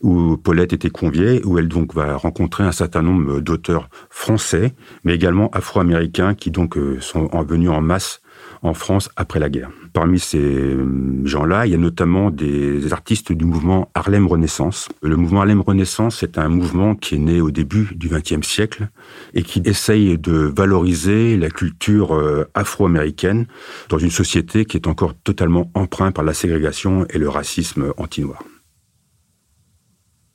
où 0.02 0.38
Paulette 0.38 0.74
était 0.74 0.90
conviée, 0.90 1.42
où 1.44 1.58
elle 1.58 1.68
donc 1.68 1.94
va 1.94 2.16
rencontrer 2.16 2.64
un 2.64 2.72
certain 2.72 3.02
nombre 3.02 3.42
d'auteurs 3.42 3.90
français, 4.10 4.74
mais 5.04 5.16
également 5.16 5.50
afro-américains 5.52 6.34
qui 6.34 6.50
donc 6.50 6.78
euh, 6.78 7.00
sont 7.02 7.28
venus 7.44 7.70
en 7.70 7.82
masse 7.82 8.22
en 8.62 8.74
France 8.74 9.10
après 9.16 9.40
la 9.40 9.50
guerre. 9.50 9.70
Parmi 9.94 10.20
ces 10.20 10.40
euh, 10.40 11.26
gens-là, 11.26 11.66
il 11.66 11.72
y 11.72 11.76
a 11.76 11.78
notamment 11.78 12.32
des 12.32 12.92
artistes 12.94 13.32
du 13.32 13.46
mouvement 13.46 13.90
Harlem 13.94 14.28
Renaissance. 14.28 14.90
Le 15.02 15.16
mouvement 15.16 15.42
Harlem 15.42 15.62
Renaissance 15.62 16.24
est 16.24 16.38
un 16.38 16.50
mouvement 16.50 16.96
qui 16.96 17.16
est 17.16 17.20
né 17.20 17.42
au 17.42 17.52
début 17.52 17.90
du 17.96 18.10
XXe 18.10 18.46
siècle 18.46 18.90
et 19.34 19.44
qui 19.44 19.62
essaye 19.66 20.18
de 20.18 20.52
valoriser 20.56 21.38
la 21.38 21.50
culture 21.50 22.16
euh, 22.16 22.50
afro-américaine 22.54 23.48
dans 23.90 23.98
une 23.98 24.10
société 24.10 24.66
qui 24.66 24.78
est 24.78 24.88
encore 24.88 25.14
totalement 25.16 25.72
empreinte 25.74 26.16
par 26.16 26.24
la 26.24 26.34
ségrégation 26.34 27.06
et 27.10 27.18
le 27.18 27.30
racisme 27.30 27.94
anti-noir. 27.98 28.44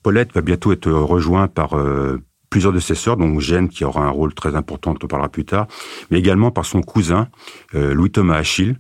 Paulette 0.03 0.33
va 0.33 0.41
bientôt 0.41 0.73
être 0.73 0.91
rejoint 0.91 1.47
par 1.47 1.75
euh, 1.75 2.19
plusieurs 2.50 2.73
de 2.73 2.80
ses 2.80 2.97
sœurs, 2.97 3.16
dont 3.16 3.38
Jeanne, 3.38 3.69
qui 3.69 3.85
aura 3.85 4.02
un 4.02 4.11
rôle 4.11 4.35
très 4.35 4.57
important, 4.57 4.92
dont 4.92 4.99
on 5.04 5.07
parlera 5.07 5.28
plus 5.28 5.45
tard, 5.45 5.69
mais 6.11 6.19
également 6.19 6.50
par 6.50 6.66
son 6.66 6.83
cousin, 6.83 7.28
euh, 7.75 7.95
Louis-Thomas 7.95 8.37
Achille, 8.37 8.76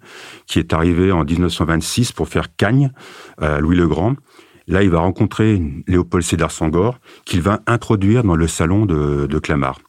qui 0.46 0.58
est 0.58 0.72
arrivé 0.72 1.12
en 1.12 1.24
1926 1.24 2.12
pour 2.12 2.28
faire 2.28 2.54
Cagne 2.56 2.90
à 3.40 3.60
Louis 3.60 3.76
le 3.76 3.86
Grand. 3.86 4.16
Là, 4.66 4.82
il 4.82 4.90
va 4.90 5.00
rencontrer 5.00 5.60
Léopold 5.86 6.24
Sédar 6.24 6.50
Sangor, 6.50 6.98
qu'il 7.24 7.42
va 7.42 7.60
introduire 7.66 8.22
dans 8.22 8.36
le 8.36 8.46
salon 8.46 8.86
de, 8.86 9.26
de 9.26 9.38
Clamart. 9.38 9.80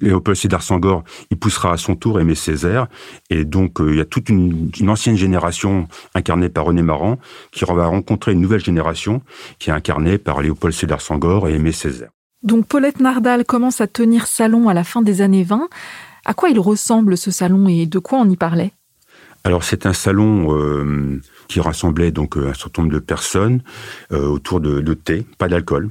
Léopold 0.00 0.36
Sédar 0.36 0.62
Sangor, 0.62 1.04
il 1.30 1.36
poussera 1.36 1.72
à 1.72 1.76
son 1.76 1.94
tour 1.94 2.20
Aimé 2.20 2.34
Césaire, 2.34 2.86
et 3.28 3.44
donc 3.44 3.80
euh, 3.80 3.90
il 3.90 3.98
y 3.98 4.00
a 4.00 4.04
toute 4.04 4.28
une, 4.28 4.70
une, 4.78 4.88
ancienne 4.88 5.16
génération 5.16 5.88
incarnée 6.14 6.48
par 6.48 6.64
René 6.64 6.82
Maran, 6.82 7.18
qui 7.52 7.64
va 7.64 7.86
rencontrer 7.86 8.32
une 8.32 8.40
nouvelle 8.40 8.64
génération 8.64 9.22
qui 9.58 9.70
est 9.70 9.72
incarnée 9.72 10.18
par 10.18 10.40
Léopold 10.42 10.74
Sédar 10.74 11.00
Sangor 11.00 11.48
et 11.48 11.54
Aimé 11.54 11.72
Césaire. 11.72 12.10
Donc 12.42 12.66
Paulette 12.66 13.00
Nardal 13.00 13.44
commence 13.44 13.80
à 13.80 13.86
tenir 13.86 14.26
salon 14.26 14.68
à 14.68 14.74
la 14.74 14.84
fin 14.84 15.02
des 15.02 15.20
années 15.20 15.44
20. 15.44 15.68
À 16.24 16.34
quoi 16.34 16.48
il 16.48 16.58
ressemble 16.58 17.16
ce 17.16 17.30
salon 17.30 17.68
et 17.68 17.86
de 17.86 17.98
quoi 17.98 18.18
on 18.18 18.28
y 18.28 18.36
parlait? 18.36 18.72
Alors 19.42 19.64
c'est 19.64 19.86
un 19.86 19.94
salon 19.94 20.54
euh, 20.54 21.18
qui 21.48 21.60
rassemblait 21.60 22.10
donc 22.10 22.36
un 22.36 22.52
certain 22.52 22.82
nombre 22.82 22.94
de 22.94 22.98
personnes 22.98 23.62
euh, 24.12 24.26
autour 24.26 24.60
de, 24.60 24.80
de, 24.80 24.94
thé, 24.94 25.26
pas 25.38 25.48
d'alcool. 25.48 25.90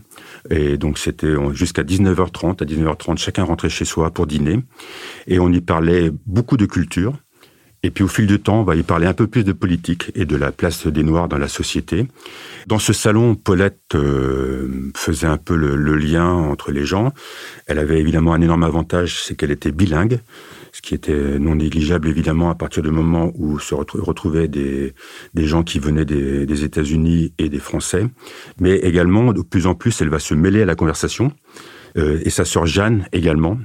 Et 0.51 0.77
donc 0.77 0.99
c'était 0.99 1.33
jusqu'à 1.53 1.83
19h30. 1.83 2.61
À 2.61 2.65
19h30, 2.65 3.17
chacun 3.17 3.43
rentrait 3.43 3.69
chez 3.69 3.85
soi 3.85 4.11
pour 4.11 4.27
dîner. 4.27 4.59
Et 5.25 5.39
on 5.39 5.51
y 5.51 5.61
parlait 5.61 6.11
beaucoup 6.27 6.57
de 6.57 6.65
culture. 6.65 7.13
Et 7.81 7.91
puis 7.91 8.03
au 8.03 8.07
fil 8.07 8.27
du 8.27 8.39
temps, 8.39 8.59
on 8.59 8.63
va 8.63 8.75
y 8.75 8.83
parler 8.83 9.07
un 9.07 9.13
peu 9.13 9.27
plus 9.27 9.43
de 9.43 9.53
politique 9.53 10.11
et 10.15 10.25
de 10.25 10.35
la 10.35 10.51
place 10.51 10.85
des 10.85 11.03
Noirs 11.03 11.29
dans 11.29 11.37
la 11.37 11.47
société. 11.47 12.07
Dans 12.67 12.79
ce 12.79 12.91
salon, 12.91 13.35
Paulette 13.35 13.95
euh, 13.95 14.91
faisait 14.95 15.27
un 15.27 15.37
peu 15.37 15.55
le, 15.55 15.95
lien 15.95 16.27
entre 16.27 16.71
les 16.71 16.85
gens. 16.85 17.13
Elle 17.67 17.79
avait 17.79 17.99
évidemment 17.99 18.33
un 18.33 18.41
énorme 18.41 18.63
avantage, 18.63 19.23
c'est 19.23 19.35
qu'elle 19.35 19.51
était 19.51 19.71
bilingue, 19.71 20.19
ce 20.73 20.81
qui 20.81 20.93
était 20.93 21.39
non 21.39 21.55
négligeable 21.55 22.09
évidemment 22.09 22.49
à 22.49 22.55
partir 22.55 22.83
du 22.83 22.91
moment 22.91 23.31
où 23.35 23.59
se 23.59 23.73
retrouvaient 23.73 24.49
des, 24.49 24.93
des 25.33 25.45
gens 25.45 25.63
qui 25.63 25.79
venaient 25.79 26.05
des, 26.05 26.45
des 26.45 26.63
États-Unis 26.65 27.33
et 27.37 27.47
des 27.47 27.59
Français. 27.59 28.05
Mais 28.59 28.75
également, 28.75 29.31
de 29.31 29.41
plus 29.41 29.67
en 29.67 29.75
plus, 29.75 30.01
elle 30.01 30.09
va 30.09 30.19
se 30.19 30.33
mêler 30.33 30.63
à 30.63 30.65
la 30.65 30.75
conversation. 30.75 31.31
Euh, 31.97 32.19
et 32.23 32.29
sa 32.29 32.45
sœur 32.45 32.65
Jeanne 32.65 33.07
également 33.11 33.57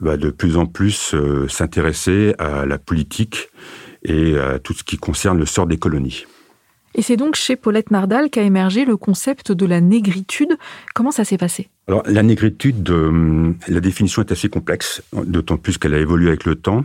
va 0.00 0.16
de 0.16 0.30
plus 0.30 0.56
en 0.56 0.66
plus 0.66 1.14
euh, 1.14 1.48
s'intéresser 1.48 2.34
à 2.38 2.66
la 2.66 2.78
politique 2.78 3.48
et 4.02 4.38
à 4.38 4.58
tout 4.58 4.72
ce 4.72 4.82
qui 4.82 4.96
concerne 4.96 5.38
le 5.38 5.46
sort 5.46 5.66
des 5.66 5.76
colonies. 5.76 6.24
Et 6.94 7.02
c'est 7.02 7.16
donc 7.16 7.36
chez 7.36 7.54
Paulette 7.54 7.90
Nardal 7.92 8.30
qu'a 8.30 8.42
émergé 8.42 8.84
le 8.84 8.96
concept 8.96 9.52
de 9.52 9.64
la 9.64 9.80
négritude. 9.80 10.56
Comment 10.94 11.12
ça 11.12 11.24
s'est 11.24 11.38
passé? 11.38 11.68
Alors 11.86 12.02
la 12.06 12.22
négritude, 12.22 12.88
euh, 12.90 13.52
la 13.68 13.80
définition 13.80 14.22
est 14.22 14.32
assez 14.32 14.48
complexe, 14.48 15.02
d'autant 15.12 15.56
plus 15.56 15.78
qu'elle 15.78 15.94
a 15.94 15.98
évolué 15.98 16.28
avec 16.28 16.44
le 16.44 16.56
temps. 16.56 16.84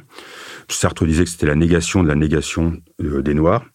Sartre 0.70 1.06
disait 1.06 1.24
que 1.24 1.30
c'était 1.30 1.48
la 1.48 1.56
négation 1.56 2.04
de 2.04 2.08
la 2.08 2.16
négation 2.16 2.78
euh, 3.02 3.22
des 3.24 3.34
Noirs. 3.34 3.66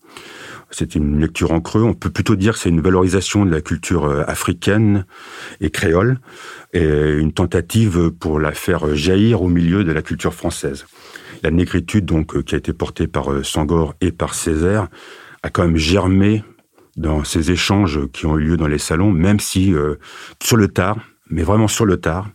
C'est 0.70 0.94
une 0.94 1.20
lecture 1.20 1.52
en 1.52 1.60
creux. 1.60 1.82
On 1.82 1.94
peut 1.94 2.10
plutôt 2.10 2.36
dire 2.36 2.54
que 2.54 2.60
c'est 2.60 2.68
une 2.68 2.80
valorisation 2.80 3.44
de 3.44 3.50
la 3.50 3.60
culture 3.60 4.04
euh, 4.04 4.24
africaine 4.26 5.04
et 5.60 5.70
créole 5.70 6.20
et 6.72 6.86
une 7.18 7.32
tentative 7.32 8.10
pour 8.10 8.38
la 8.38 8.52
faire 8.52 8.94
jaillir 8.94 9.42
au 9.42 9.48
milieu 9.48 9.84
de 9.84 9.92
la 9.92 10.02
culture 10.02 10.34
française. 10.34 10.86
La 11.42 11.50
négritude, 11.50 12.04
donc, 12.04 12.36
euh, 12.36 12.42
qui 12.42 12.54
a 12.54 12.58
été 12.58 12.72
portée 12.72 13.06
par 13.06 13.44
Sangor 13.44 13.94
et 14.00 14.12
par 14.12 14.34
Césaire, 14.34 14.88
a 15.42 15.50
quand 15.50 15.62
même 15.62 15.76
germé 15.76 16.44
dans 16.96 17.24
ces 17.24 17.50
échanges 17.50 18.00
qui 18.12 18.26
ont 18.26 18.38
eu 18.38 18.44
lieu 18.44 18.56
dans 18.56 18.66
les 18.66 18.78
salons, 18.78 19.10
même 19.10 19.40
si 19.40 19.74
euh, 19.74 19.96
sur 20.42 20.56
le 20.56 20.68
tard, 20.68 20.98
mais 21.30 21.42
vraiment 21.42 21.68
sur 21.68 21.86
le 21.86 21.96
tard, 21.96 22.28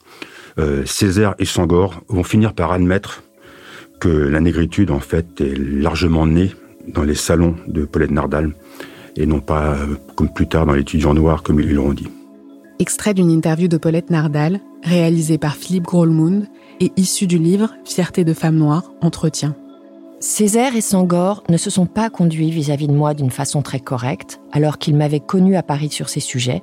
euh, 0.57 0.85
Césaire 0.85 1.35
et 1.37 1.45
Sangor 1.45 2.01
vont 2.07 2.23
finir 2.23 2.53
par 2.53 2.71
admettre 2.71 3.23
que 3.99 4.09
la 4.09 4.39
négritude, 4.39 4.91
en 4.91 4.99
fait, 4.99 5.39
est 5.41 5.57
largement 5.57 6.25
née 6.25 6.53
dans 6.87 7.03
les 7.03 7.15
salons 7.15 7.55
de 7.67 7.85
Paulette 7.85 8.11
Nardal, 8.11 8.53
et 9.15 9.25
non 9.25 9.39
pas 9.39 9.75
euh, 9.75 9.95
comme 10.15 10.29
plus 10.29 10.47
tard 10.47 10.65
dans 10.65 10.73
l'étudiant 10.73 11.13
noir, 11.13 11.43
comme 11.43 11.59
ils 11.59 11.73
l'auront 11.73 11.93
dit. 11.93 12.07
Extrait 12.79 13.13
d'une 13.13 13.31
interview 13.31 13.67
de 13.67 13.77
Paulette 13.77 14.09
Nardal, 14.09 14.59
réalisée 14.83 15.37
par 15.37 15.55
Philippe 15.55 15.85
Grolmund 15.85 16.47
et 16.81 16.91
issue 16.97 17.27
du 17.27 17.37
livre 17.37 17.73
Fierté 17.85 18.23
de 18.23 18.33
femme 18.33 18.57
noire, 18.57 18.91
entretien. 19.01 19.55
Césaire 20.19 20.75
et 20.75 20.81
Sangor 20.81 21.43
ne 21.49 21.57
se 21.57 21.69
sont 21.69 21.85
pas 21.85 22.09
conduits 22.09 22.49
vis-à-vis 22.49 22.85
-vis 22.85 22.91
de 22.91 22.97
moi 22.97 23.13
d'une 23.13 23.31
façon 23.31 23.61
très 23.61 23.79
correcte, 23.79 24.39
alors 24.51 24.77
qu'ils 24.77 24.95
m'avaient 24.95 25.19
connu 25.19 25.55
à 25.55 25.63
Paris 25.63 25.89
sur 25.89 26.09
ces 26.09 26.19
sujets, 26.19 26.61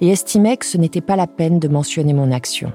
et 0.00 0.08
estimaient 0.08 0.56
que 0.56 0.66
ce 0.66 0.78
n'était 0.78 1.00
pas 1.00 1.16
la 1.16 1.26
peine 1.26 1.58
de 1.58 1.68
mentionner 1.68 2.14
mon 2.14 2.32
action. 2.32 2.72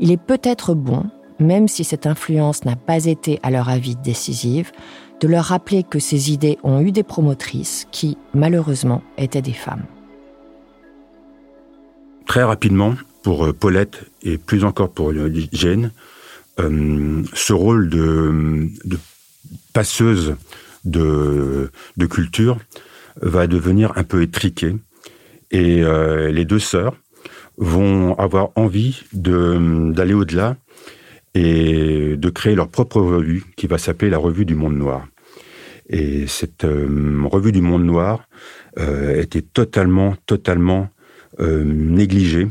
Il 0.00 0.10
est 0.10 0.22
peut-être 0.22 0.74
bon, 0.74 1.04
même 1.38 1.68
si 1.68 1.84
cette 1.84 2.06
influence 2.06 2.64
n'a 2.64 2.76
pas 2.76 3.06
été 3.06 3.40
à 3.42 3.50
leur 3.50 3.68
avis 3.68 3.96
décisive, 3.96 4.70
de 5.24 5.28
leur 5.30 5.46
rappeler 5.46 5.84
que 5.84 5.98
ces 5.98 6.32
idées 6.32 6.58
ont 6.64 6.82
eu 6.82 6.92
des 6.92 7.02
promotrices 7.02 7.88
qui, 7.90 8.18
malheureusement, 8.34 9.02
étaient 9.16 9.40
des 9.40 9.54
femmes. 9.54 9.84
Très 12.26 12.42
rapidement, 12.42 12.94
pour 13.22 13.54
Paulette 13.54 14.04
et 14.22 14.36
plus 14.36 14.64
encore 14.64 14.90
pour 14.90 15.14
Jane, 15.52 15.92
euh, 16.60 17.22
ce 17.32 17.54
rôle 17.54 17.88
de, 17.88 18.68
passeuse 19.72 20.36
de, 20.84 21.70
culture 22.10 22.58
va 23.22 23.46
devenir 23.46 23.92
un 23.96 24.04
peu 24.04 24.20
étriquée. 24.20 24.76
Et 25.50 25.82
euh, 25.82 26.30
les 26.32 26.44
deux 26.44 26.58
sœurs 26.58 26.96
vont 27.56 28.14
avoir 28.18 28.50
envie 28.56 29.04
d'aller 29.14 30.12
au-delà 30.12 30.58
et 31.32 32.18
de 32.18 32.28
créer 32.28 32.54
leur 32.54 32.68
propre 32.68 33.00
revue 33.00 33.44
qui 33.56 33.66
va 33.66 33.78
s'appeler 33.78 34.10
la 34.10 34.18
Revue 34.18 34.44
du 34.44 34.54
Monde 34.54 34.76
Noir. 34.76 35.06
Et 35.88 36.26
cette 36.26 36.64
euh, 36.64 37.22
Revue 37.24 37.52
du 37.52 37.60
Monde 37.60 37.84
Noir 37.84 38.28
euh, 38.78 39.20
était 39.20 39.42
totalement, 39.42 40.16
totalement 40.26 40.88
euh, 41.40 41.64
négligée 41.64 42.48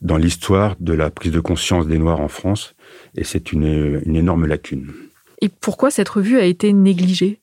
dans 0.00 0.16
l'histoire 0.16 0.76
de 0.78 0.92
la 0.92 1.10
prise 1.10 1.32
de 1.32 1.40
conscience 1.40 1.86
des 1.86 1.98
Noirs 1.98 2.20
en 2.20 2.28
France. 2.28 2.74
Et 3.14 3.24
c'est 3.24 3.52
une, 3.52 4.00
une 4.04 4.16
énorme 4.16 4.46
lacune. 4.46 4.92
Et 5.40 5.48
pourquoi 5.48 5.90
cette 5.90 6.08
revue 6.08 6.38
a 6.38 6.44
été 6.44 6.72
négligée? 6.72 7.40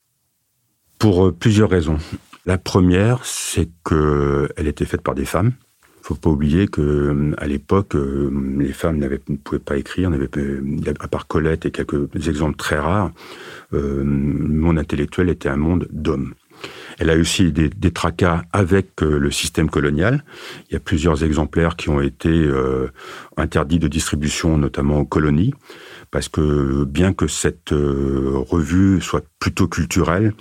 Pour 1.00 1.34
plusieurs 1.34 1.70
raisons. 1.70 1.98
La 2.46 2.58
première, 2.58 3.26
c'est 3.26 3.70
qu'elle 3.84 4.68
était 4.68 4.86
faite 4.86 5.02
par 5.02 5.16
des 5.16 5.26
femmes. 5.26 5.54
Faut 6.06 6.14
pas 6.14 6.30
oublier 6.30 6.68
que 6.68 7.34
à 7.40 7.48
l'époque, 7.48 7.96
les 7.96 8.74
femmes 8.74 9.00
ne 9.00 9.18
pouvaient 9.38 9.58
pas 9.58 9.76
écrire, 9.76 10.12
n'avaient 10.12 10.30
à 11.00 11.08
part 11.08 11.26
Colette 11.26 11.66
et 11.66 11.72
quelques 11.72 12.28
exemples 12.28 12.58
très 12.58 12.78
rares, 12.78 13.10
euh, 13.74 14.04
le 14.04 14.04
monde 14.04 14.78
intellectuel 14.78 15.30
était 15.30 15.50
un 15.50 15.56
monde 15.56 15.88
d'hommes. 15.90 16.36
Elle 17.00 17.10
a 17.10 17.16
aussi 17.16 17.52
des, 17.52 17.92
tracas 17.92 18.44
avec 18.54 19.02
euh, 19.02 19.18
le 19.18 19.32
système 19.32 19.68
colonial. 19.68 20.24
Il 20.70 20.74
y 20.74 20.76
a 20.76 20.80
plusieurs 20.80 21.24
exemplaires 21.24 21.76
qui 21.76 21.90
ont 21.90 22.02
été 22.02 22.30
euh, 22.30 22.90
interdits 23.36 23.80
de 23.80 23.88
distribution, 23.88 24.60
notamment 24.60 25.00
aux 25.00 25.06
colonies 25.06 25.56
parce 26.12 26.30
que 26.30 26.84
bien 26.84 27.14
que 27.14 27.28
cette 27.28 27.72
euh, 27.72 28.34
revue 28.36 29.02
soit 29.02 29.24
plutôt 29.40 29.68
culturelle, 29.68 30.34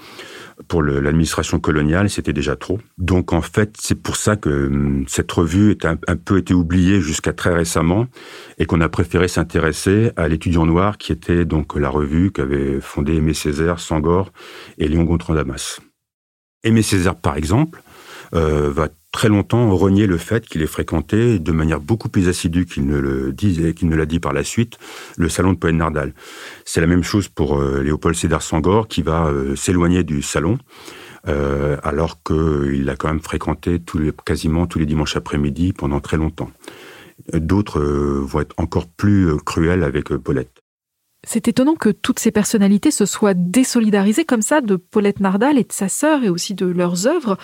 pour 0.68 0.82
l'administration 0.82 1.58
coloniale, 1.58 2.08
c'était 2.08 2.32
déjà 2.32 2.56
trop. 2.56 2.78
Donc 2.98 3.32
en 3.32 3.42
fait, 3.42 3.76
c'est 3.78 4.00
pour 4.00 4.16
ça 4.16 4.36
que 4.36 4.66
hum, 4.66 5.04
cette 5.08 5.30
revue 5.32 5.72
est 5.72 5.84
un, 5.84 5.96
peu 5.96 6.38
été 6.38 6.54
oubliée 6.54 7.00
jusqu'à 7.00 7.32
très 7.32 7.52
récemment 7.52 8.06
et 8.58 8.66
qu'on 8.66 8.80
a 8.80 8.88
préféré 8.88 9.28
s'intéresser 9.28 10.12
à 10.16 10.28
l'étudiant 10.28 10.66
noir 10.66 10.98
qui 10.98 11.12
était 11.12 11.44
donc 11.44 11.76
la 11.76 11.88
revue 11.88 12.30
qu'avaient 12.30 12.80
fondée 12.80 13.16
Aimé 13.16 13.34
Césaire, 13.34 13.80
Sangor 13.80 14.32
et 14.78 14.88
Léon 14.88 15.04
Gontran 15.04 15.34
Damas. 15.34 15.80
Aimé 16.62 16.82
Césaire, 16.82 17.16
par 17.16 17.36
exemple, 17.36 17.82
euh, 18.34 18.70
va 18.70 18.88
très 19.14 19.28
longtemps 19.28 19.70
renier 19.76 20.08
le 20.08 20.18
fait 20.18 20.44
qu'il 20.44 20.60
ait 20.60 20.66
fréquenté 20.66 21.38
de 21.38 21.52
manière 21.52 21.78
beaucoup 21.78 22.08
plus 22.08 22.28
assidue 22.28 22.66
qu'il 22.66 22.84
ne 22.84 22.98
le 22.98 23.32
disait, 23.32 23.72
qu'il 23.72 23.88
ne 23.88 23.94
l'a 23.94 24.06
dit 24.06 24.18
par 24.18 24.32
la 24.32 24.42
suite, 24.42 24.76
le 25.16 25.28
salon 25.28 25.52
de 25.52 25.58
Poète 25.58 25.76
Nardal. 25.76 26.12
C'est 26.64 26.80
la 26.80 26.88
même 26.88 27.04
chose 27.04 27.28
pour 27.28 27.60
euh, 27.60 27.80
Léopold 27.80 28.16
Sédar 28.16 28.42
Sangor 28.42 28.88
qui 28.88 29.02
va 29.02 29.26
euh, 29.26 29.54
s'éloigner 29.54 30.02
du 30.02 30.20
salon. 30.20 30.58
Euh, 31.26 31.78
alors 31.82 32.22
qu'il 32.22 32.84
l'a 32.84 32.96
quand 32.96 33.08
même 33.08 33.22
fréquenté 33.22 33.78
tous 33.78 33.98
les, 33.98 34.12
quasiment 34.26 34.66
tous 34.66 34.80
les 34.80 34.84
dimanches 34.84 35.16
après-midi 35.16 35.72
pendant 35.72 36.00
très 36.00 36.16
longtemps. 36.18 36.50
D'autres 37.32 37.80
vont 37.80 38.40
être 38.40 38.54
encore 38.58 38.88
plus 38.88 39.28
cruels 39.46 39.84
avec 39.84 40.08
Paulette. 40.08 40.63
C'est 41.26 41.48
étonnant 41.48 41.74
que 41.74 41.88
toutes 41.88 42.18
ces 42.18 42.30
personnalités 42.30 42.90
se 42.90 43.06
soient 43.06 43.34
désolidarisées 43.34 44.24
comme 44.24 44.42
ça 44.42 44.60
de 44.60 44.76
Paulette 44.76 45.20
Nardal 45.20 45.58
et 45.58 45.64
de 45.64 45.72
sa 45.72 45.88
sœur 45.88 46.22
et 46.22 46.28
aussi 46.28 46.54
de 46.54 46.66
leurs 46.66 47.06
œuvres. 47.06 47.38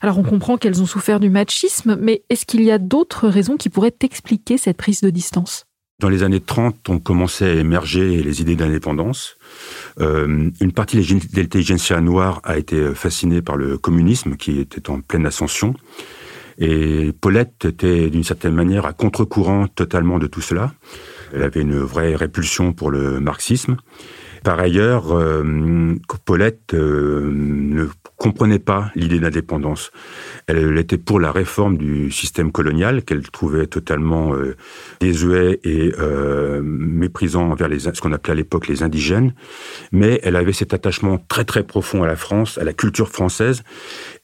Alors 0.00 0.18
on 0.18 0.22
comprend 0.22 0.58
qu'elles 0.58 0.82
ont 0.82 0.86
souffert 0.86 1.20
du 1.20 1.30
machisme, 1.30 1.96
mais 2.00 2.24
est-ce 2.28 2.46
qu'il 2.46 2.62
y 2.62 2.70
a 2.70 2.78
d'autres 2.78 3.28
raisons 3.28 3.56
qui 3.56 3.70
pourraient 3.70 3.94
expliquer 4.02 4.58
cette 4.58 4.76
prise 4.76 5.00
de 5.00 5.10
distance? 5.10 5.64
Dans 6.00 6.08
les 6.08 6.24
années 6.24 6.40
30, 6.40 6.88
on 6.88 6.98
commençait 6.98 7.44
à 7.44 7.54
émerger 7.54 8.22
les 8.22 8.40
idées 8.40 8.56
d'indépendance. 8.56 9.36
Euh, 10.00 10.50
une 10.60 10.72
partie 10.72 10.96
de 10.96 11.36
l'intelligentsia 11.36 12.00
noire 12.00 12.40
a 12.42 12.58
été 12.58 12.92
fascinée 12.94 13.40
par 13.40 13.56
le 13.56 13.78
communisme 13.78 14.36
qui 14.36 14.58
était 14.58 14.90
en 14.90 15.00
pleine 15.00 15.26
ascension. 15.26 15.74
Et 16.58 17.12
Paulette 17.20 17.66
était 17.66 18.10
d'une 18.10 18.24
certaine 18.24 18.54
manière 18.54 18.84
à 18.84 18.92
contre-courant 18.92 19.68
totalement 19.68 20.18
de 20.18 20.26
tout 20.26 20.40
cela. 20.40 20.72
Elle 21.32 21.42
avait 21.42 21.62
une 21.62 21.78
vraie 21.78 22.14
répulsion 22.14 22.72
pour 22.72 22.90
le 22.90 23.20
marxisme. 23.20 23.76
Par 24.44 24.58
ailleurs, 24.58 25.12
euh, 25.12 25.94
Paulette 26.24 26.74
euh, 26.74 27.30
ne 27.32 27.86
comprenait 28.16 28.58
pas 28.58 28.90
l'idée 28.96 29.20
d'indépendance. 29.20 29.92
Elle, 30.48 30.78
était 30.78 30.98
pour 30.98 31.20
la 31.20 31.30
réforme 31.30 31.76
du 31.76 32.10
système 32.10 32.50
colonial 32.50 33.04
qu'elle 33.04 33.22
trouvait 33.30 33.66
totalement 33.66 34.34
euh, 34.34 34.56
désuet 35.00 35.60
et 35.62 35.92
euh, 35.98 36.60
méprisant 36.62 37.50
envers 37.50 37.68
les, 37.68 37.80
ce 37.80 38.00
qu'on 38.00 38.12
appelait 38.12 38.32
à 38.32 38.36
l'époque 38.36 38.66
les 38.66 38.82
indigènes. 38.82 39.34
Mais 39.92 40.20
elle 40.24 40.34
avait 40.34 40.52
cet 40.52 40.74
attachement 40.74 41.18
très 41.28 41.44
très 41.44 41.62
profond 41.62 42.02
à 42.02 42.06
la 42.08 42.16
France, 42.16 42.58
à 42.58 42.64
la 42.64 42.72
culture 42.72 43.08
française, 43.08 43.62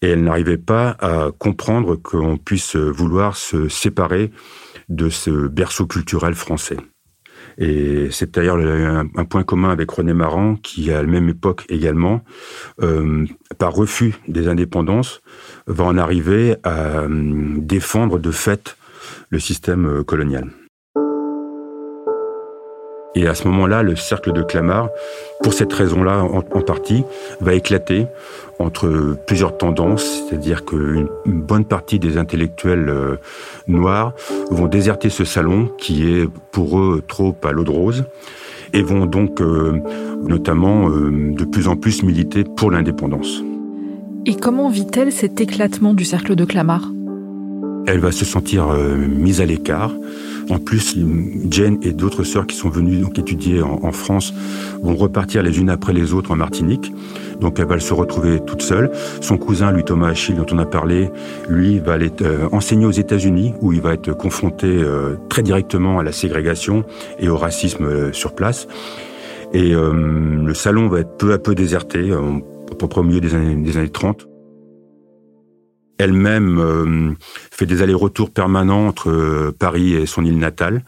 et 0.03 0.09
elle 0.09 0.25
n'arrivait 0.25 0.59
pas 0.59 0.97
à 1.01 1.31
comprendre 1.39 1.95
qu'on 1.95 2.39
puisse 2.39 2.75
vouloir 2.75 3.37
se 3.37 3.69
séparer 3.69 4.33
de 4.89 5.11
ce 5.11 5.31
berceau 5.49 5.87
culturel 5.87 6.35
français. 6.35 6.77
Et 7.59 8.09
c'est 8.13 8.35
d'ailleurs 8.35 8.57
un, 8.57 9.25
point 9.25 9.43
commun 9.43 9.71
avec 9.71 9.91
René 9.91 10.13
Maran, 10.13 10.55
qui 10.55 10.93
à 10.93 11.03
la 11.03 11.09
même 11.09 11.29
époque 11.29 11.65
également, 11.69 12.23
euh, 12.81 13.27
par 13.59 13.75
refus 13.75 14.15
des 14.29 14.47
indépendances, 14.47 15.21
va 15.67 15.85
en 15.85 15.99
arriver 15.99 16.57
à 16.63 17.01
euh, 17.01 17.09
défendre 17.57 18.21
de 18.21 18.31
fait 18.31 18.77
le 19.31 19.41
système 19.41 19.87
euh, 19.87 20.05
colonial. 20.05 20.51
Et 23.15 23.27
à 23.27 23.35
ce 23.35 23.49
moment-là, 23.49 23.83
le 23.83 23.97
cercle 23.97 24.33
de 24.33 24.43
Clamart, 24.43 24.91
pour 25.43 25.53
cette 25.53 25.73
raison-là 25.73 26.23
en, 26.23 26.43
partie, 26.61 27.05
va 27.41 27.55
éclater 27.55 28.07
entre 28.59 29.17
plusieurs 29.27 29.57
tendances, 29.57 30.25
c'est-à-dire 30.29 30.65
qu'une 30.65 31.09
bonne 31.25 31.65
partie 31.65 31.99
des 31.99 32.17
intellectuels 32.19 32.89
euh, 32.89 33.17
noirs 33.67 34.13
vont 34.51 34.67
déserter 34.67 35.11
ce 35.11 35.25
salon 35.25 35.71
qui 35.79 36.13
est 36.13 36.29
pour 36.51 36.81
eux 36.81 37.03
trop 37.07 37.35
à 37.45 37.53
l'eau 37.53 37.65
de 37.65 37.71
rose 37.71 38.05
et 38.73 38.83
vont 38.83 39.07
donc 39.07 39.41
euh, 39.41 39.81
notamment 40.23 40.91
euh, 40.91 41.33
de 41.33 41.45
plus 41.45 41.69
en 41.69 41.77
plus 41.77 42.03
militer 42.03 42.45
pour 42.45 42.71
l'indépendance. 42.71 43.43
Et 44.27 44.35
comment 44.35 44.69
vit-elle 44.69 45.13
cet 45.13 45.41
éclatement 45.41 45.95
du 45.95 46.05
cercle 46.05 46.35
de 46.35 46.45
Clamart? 46.45 46.91
Elle 47.87 48.01
va 48.01 48.13
se 48.13 48.27
sentir 48.27 48.69
mise 48.69 49.41
à 49.41 49.47
l'écart. 49.47 49.93
En 50.51 50.59
plus, 50.59 50.97
Jane 51.51 51.79
et 51.83 51.93
d'autres 51.93 52.25
sœurs 52.25 52.47
qui 52.47 52.57
sont 52.57 52.71
venues 52.71 52.99
donc 52.99 53.19
étudier 53.19 53.63
en, 53.63 53.93
France 53.93 54.33
vont 54.83 54.95
repartir 54.95 55.43
les 55.43 55.59
unes 55.59 55.71
après 55.71 55.93
les 55.93 56.15
autres 56.15 56.31
en 56.31 56.37
Martinique. 56.37 56.93
Donc 57.41 57.59
elle 57.59 57.67
va 57.67 57.79
se 57.79 57.93
retrouver 57.93 58.41
toute 58.41 58.63
seule. 58.63 58.91
Son 59.21 59.37
cousin, 59.37 59.73
lui 59.73 59.85
Thomas 59.85 60.09
Achille, 60.09 60.37
dont 60.37 60.47
on 60.51 60.59
a 60.59 60.65
parlé, 60.65 61.11
lui 61.49 61.79
va 61.79 61.95
aller 61.95 62.11
euh, 62.23 62.49
enseigner 62.53 62.87
aux 62.87 62.91
États-Unis, 62.91 63.55
où 63.61 63.73
il 63.73 63.81
va 63.81 63.95
être 63.95 64.13
confronté 64.13 64.67
euh, 64.67 65.17
très 65.29 65.43
directement 65.43 65.99
à 65.99 66.03
la 66.03 66.13
ségrégation 66.13 66.85
et 67.19 67.29
au 67.29 67.37
racisme 67.37 67.85
euh, 67.85 68.13
sur 68.13 68.35
place. 68.35 68.69
Et 69.55 69.73
le 69.73 70.53
salon 70.53 70.89
va 70.89 71.01
être 71.01 71.17
peu 71.17 71.33
à 71.33 71.39
peu 71.39 71.55
déserté, 71.55 72.13
à 72.13 72.75
peu 72.75 72.87
au 72.95 73.03
milieu 73.03 73.21
des 73.21 73.35
années 73.35 73.89
30 73.89 74.29
elle-même 75.99 76.59
euh, 76.59 77.15
fait 77.51 77.67
des 77.67 77.83
allers-retours 77.83 78.31
permanents 78.31 78.87
entre 78.87 79.11
euh, 79.11 79.55
Paris 79.57 79.95
et 79.95 80.07
son 80.07 80.25
île 80.25 80.39
natale. 80.39 80.85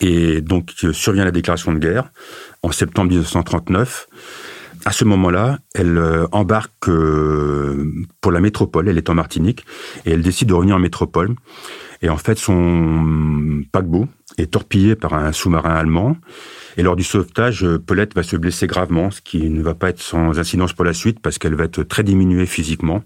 Et 0.00 0.40
donc 0.40 0.72
euh, 0.84 0.92
survient 0.92 1.24
la 1.24 1.30
déclaration 1.30 1.72
de 1.72 1.78
guerre 1.78 2.10
en 2.62 2.72
septembre 2.72 3.10
1939. 3.10 4.08
À 4.84 4.92
ce 4.92 5.04
moment-là, 5.04 5.58
elle 5.74 6.00
embarque 6.30 6.88
pour 8.20 8.32
la 8.32 8.40
métropole. 8.40 8.88
Elle 8.88 8.96
est 8.96 9.10
en 9.10 9.14
Martinique 9.14 9.66
et 10.06 10.12
elle 10.12 10.22
décide 10.22 10.48
de 10.48 10.54
revenir 10.54 10.76
en 10.76 10.78
métropole. 10.78 11.34
Et 12.00 12.08
en 12.08 12.16
fait, 12.16 12.38
son 12.38 13.64
paquebot 13.72 14.06
est 14.38 14.52
torpillé 14.52 14.94
par 14.94 15.14
un 15.14 15.32
sous-marin 15.32 15.74
allemand. 15.74 16.16
Et 16.76 16.82
lors 16.82 16.94
du 16.94 17.02
sauvetage, 17.02 17.66
Paulette 17.86 18.14
va 18.14 18.22
se 18.22 18.36
blesser 18.36 18.68
gravement, 18.68 19.10
ce 19.10 19.20
qui 19.20 19.50
ne 19.50 19.62
va 19.62 19.74
pas 19.74 19.90
être 19.90 20.00
sans 20.00 20.38
incidence 20.38 20.72
pour 20.72 20.84
la 20.84 20.94
suite 20.94 21.18
parce 21.20 21.38
qu'elle 21.38 21.56
va 21.56 21.64
être 21.64 21.82
très 21.82 22.04
diminuée 22.04 22.46
physiquement. 22.46 23.02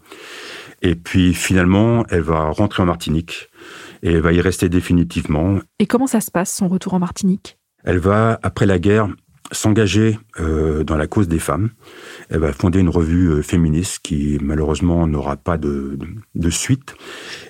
Et 0.83 0.97
puis 0.97 1.33
finalement, 1.33 2.05
elle 2.11 2.23
va 2.23 2.51
rentrer 2.51 2.83
en 2.83 2.87
Martinique 2.87 3.49
et 4.03 4.13
elle 4.13 4.21
va 4.21 4.33
y 4.33 4.41
rester 4.41 4.69
définitivement. 4.69 5.59
Et 5.79 5.87
comment 5.87 6.07
ça 6.07 6.21
se 6.21 6.31
passe, 6.31 6.55
son 6.55 6.69
retour 6.69 6.95
en 6.95 6.99
Martinique? 6.99 7.59
Elle 7.85 7.99
va, 7.99 8.39
après 8.43 8.67
la 8.67 8.79
guerre, 8.79 9.09
s'engager 9.53 10.19
euh, 10.41 10.83
dans 10.83 10.97
la 10.97 11.07
cause 11.07 11.29
des 11.29 11.39
femmes. 11.39 11.71
Elle 12.31 12.41
va 12.41 12.53
fonder 12.53 12.81
une 12.81 12.89
revue 12.89 13.29
euh, 13.29 13.43
féministe 13.43 14.01
qui 14.03 14.39
malheureusement 14.43 15.07
n'aura 15.07 15.37
pas 15.37 15.59
de, 15.59 15.99
de, 16.35 16.51
suite. 16.51 16.95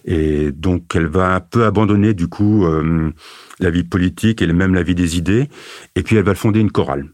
Et 0.05 0.53
donc 0.53 0.95
elle 0.95 1.07
va 1.07 1.35
un 1.35 1.41
peu 1.41 1.65
abandonner 1.65 2.13
du 2.13 2.29
coup 2.29 2.67
euh, 2.67 3.13
la 3.61 3.71
vie 3.71 3.85
politique 3.85 4.43
et 4.43 4.47
même 4.53 4.75
la 4.75 4.83
vie 4.83 4.95
des 4.95 5.17
idées. 5.17 5.49
Et 5.95 6.03
puis 6.03 6.17
elle 6.17 6.25
va 6.25 6.35
fonder 6.35 6.61
une 6.61 6.73
chorale 6.73 7.07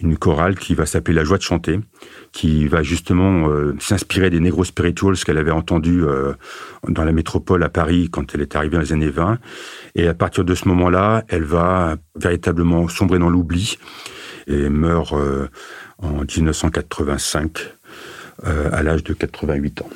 une 0.00 0.16
chorale 0.16 0.56
qui 0.56 0.74
va 0.74 0.86
s'appeler 0.86 1.14
La 1.14 1.24
Joie 1.24 1.38
de 1.38 1.42
chanter, 1.42 1.80
qui 2.32 2.68
va 2.68 2.82
justement 2.82 3.48
euh, 3.48 3.74
s'inspirer 3.80 4.30
des 4.30 4.40
Negro 4.40 4.64
Spirituals 4.64 5.16
qu'elle 5.16 5.38
avait 5.38 5.50
entendus 5.50 6.04
euh, 6.04 6.34
dans 6.88 7.04
la 7.04 7.12
métropole 7.12 7.62
à 7.64 7.68
Paris 7.68 8.08
quand 8.10 8.34
elle 8.34 8.42
est 8.42 8.54
arrivée 8.54 8.76
dans 8.76 8.82
les 8.82 8.92
années 8.92 9.10
20. 9.10 9.38
Et 9.96 10.06
à 10.06 10.14
partir 10.14 10.44
de 10.44 10.54
ce 10.54 10.68
moment-là, 10.68 11.24
elle 11.28 11.44
va 11.44 11.96
véritablement 12.14 12.88
sombrer 12.88 13.18
dans 13.18 13.30
l'oubli 13.30 13.78
et 14.46 14.68
meurt 14.68 15.12
euh, 15.14 15.48
en 15.98 16.22
1985 16.22 17.74
à 18.44 18.84
l'âge 18.84 19.02
de 19.02 19.14
88 19.14 19.82
ans. 19.82 19.88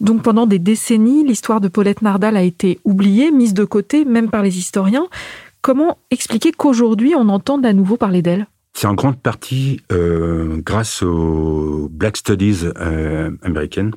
Donc 0.00 0.22
pendant 0.22 0.46
des 0.46 0.60
décennies, 0.60 1.26
l'histoire 1.26 1.60
de 1.60 1.66
Paulette 1.66 2.02
Nardal 2.02 2.36
a 2.36 2.42
été 2.42 2.78
oubliée, 2.84 3.32
mise 3.32 3.52
de 3.52 3.64
côté, 3.64 4.04
même 4.04 4.30
par 4.30 4.44
les 4.44 4.58
historiens. 4.58 5.08
Comment 5.60 5.98
expliquer 6.10 6.52
qu'aujourd'hui 6.52 7.14
on 7.16 7.28
entende 7.28 7.66
à 7.66 7.72
nouveau 7.72 7.96
parler 7.96 8.22
d'elle? 8.22 8.46
C'est 8.72 8.86
en 8.86 8.94
grande 8.94 9.20
partie 9.20 9.80
euh, 9.92 10.58
grâce 10.58 11.02
aux 11.02 11.88
Black 11.90 12.16
Studies 12.16 12.66
euh, 12.78 13.30
américaines. 13.42 13.92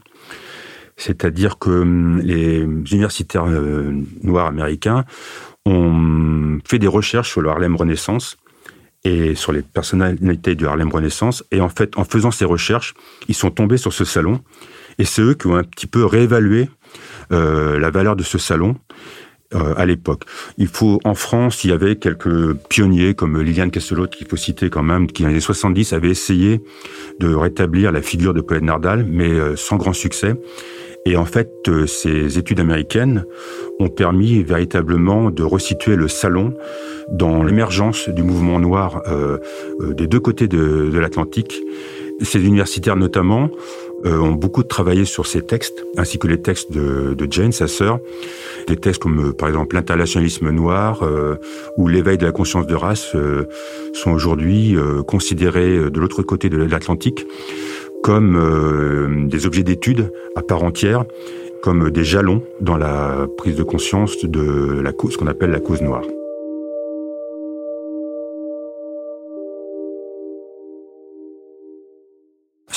C'est-à-dire 0.97 1.57
que 1.57 1.69
hum, 1.69 2.19
les 2.19 2.61
universitaires 2.61 3.45
euh, 3.45 3.91
noirs 4.23 4.47
américains 4.47 5.05
ont 5.65 6.59
fait 6.65 6.79
des 6.79 6.87
recherches 6.87 7.31
sur 7.31 7.41
le 7.41 7.49
Harlem 7.49 7.75
Renaissance 7.75 8.37
et 9.05 9.35
sur 9.35 9.51
les 9.51 9.61
personnalités 9.61 10.55
du 10.55 10.65
Harlem 10.65 10.89
Renaissance. 10.89 11.43
Et 11.51 11.61
en 11.61 11.69
fait, 11.69 11.97
en 11.97 12.03
faisant 12.03 12.31
ces 12.31 12.45
recherches, 12.45 12.93
ils 13.27 13.35
sont 13.35 13.51
tombés 13.51 13.77
sur 13.77 13.93
ce 13.93 14.05
salon. 14.05 14.41
Et 14.97 15.05
c'est 15.05 15.21
eux 15.21 15.33
qui 15.33 15.47
ont 15.47 15.55
un 15.55 15.63
petit 15.63 15.87
peu 15.87 16.05
réévalué 16.05 16.69
la 17.31 17.89
valeur 17.89 18.15
de 18.15 18.21
ce 18.21 18.37
salon 18.37 18.75
euh, 19.55 19.73
à 19.77 19.85
l'époque. 19.85 20.23
Il 20.57 20.67
faut, 20.67 20.99
en 21.03 21.13
France, 21.13 21.63
il 21.63 21.69
y 21.69 21.73
avait 21.73 21.95
quelques 21.95 22.53
pionniers 22.69 23.13
comme 23.13 23.39
Liliane 23.41 23.71
Castelot, 23.71 24.07
qu'il 24.07 24.27
faut 24.27 24.35
citer 24.35 24.69
quand 24.69 24.83
même, 24.83 25.07
qui 25.07 25.23
dans 25.23 25.29
les 25.29 25.35
années 25.35 25.41
70 25.41 25.93
avait 25.93 26.09
essayé 26.09 26.61
de 27.19 27.33
rétablir 27.33 27.91
la 27.91 28.01
figure 28.01 28.33
de 28.33 28.41
Paulette 28.41 28.63
Nardal, 28.63 29.05
mais 29.07 29.29
euh, 29.29 29.55
sans 29.55 29.77
grand 29.77 29.93
succès. 29.93 30.33
Et 31.05 31.17
en 31.17 31.25
fait, 31.25 31.51
euh, 31.67 31.85
ces 31.85 32.37
études 32.37 32.59
américaines 32.59 33.25
ont 33.79 33.89
permis 33.89 34.41
véritablement 34.43 35.29
de 35.29 35.43
resituer 35.43 35.95
le 35.95 36.07
salon 36.07 36.53
dans 37.11 37.43
l'émergence 37.43 38.09
du 38.09 38.23
mouvement 38.23 38.59
noir 38.59 39.01
des 39.81 40.07
deux 40.07 40.21
côtés 40.21 40.47
de, 40.47 40.89
de 40.89 40.99
l'Atlantique 40.99 41.59
Ces 42.21 42.45
universitaires 42.45 42.95
notamment 42.95 43.49
euh, 44.05 44.19
ont 44.19 44.33
beaucoup 44.33 44.63
travaillé 44.63 45.05
sur 45.05 45.27
ces 45.27 45.41
textes, 45.41 45.85
ainsi 45.97 46.19
que 46.19 46.27
les 46.27 46.41
textes 46.41 46.71
de, 46.71 47.13
de 47.13 47.31
Jane, 47.31 47.51
sa 47.51 47.67
sœur. 47.67 47.99
Des 48.67 48.75
textes 48.75 49.01
comme 49.01 49.29
euh, 49.29 49.33
par 49.33 49.47
exemple 49.47 49.75
l'internationalisme 49.75 50.49
noir 50.49 51.03
euh, 51.03 51.35
ou 51.77 51.87
l'éveil 51.87 52.17
de 52.17 52.25
la 52.25 52.31
conscience 52.31 52.67
de 52.67 52.75
race 52.75 53.15
sont 53.93 54.11
aujourd'hui 54.11 54.75
considérés 55.07 55.89
de 55.89 55.99
l'autre 55.99 56.21
côté 56.23 56.49
de 56.49 56.57
l'Atlantique 56.57 57.25
comme 58.03 59.27
des 59.29 59.45
objets 59.45 59.63
d'étude 59.63 60.11
à 60.35 60.41
part 60.41 60.63
entière, 60.63 61.05
comme 61.61 61.89
des 61.89 62.03
jalons 62.03 62.41
dans 62.59 62.77
la 62.77 63.27
prise 63.37 63.55
de 63.55 63.63
conscience 63.63 64.25
de 64.25 64.81
la 64.81 64.91
cause, 64.91 65.13
ce 65.13 65.17
qu'on 65.17 65.27
appelle 65.27 65.51
la 65.51 65.61
cause 65.61 65.81
noire. 65.81 66.03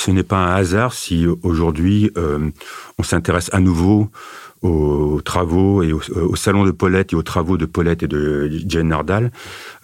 Ce 0.07 0.11
n'est 0.11 0.23
pas 0.23 0.37
un 0.37 0.55
hasard 0.55 0.93
si 0.93 1.27
aujourd'hui 1.43 2.11
euh, 2.15 2.49
on 2.97 3.03
s'intéresse 3.03 3.49
à 3.51 3.59
nouveau 3.59 4.09
aux 4.61 5.21
travaux 5.23 5.83
et 5.83 5.93
au, 5.93 6.35
salon 6.35 6.63
de 6.65 6.71
Paulette 6.71 7.13
et 7.13 7.15
aux 7.15 7.23
travaux 7.23 7.57
de 7.57 7.65
Paulette 7.65 8.03
et 8.03 8.07
de 8.07 8.49
Jane 8.67 8.87
Nardal. 8.87 9.31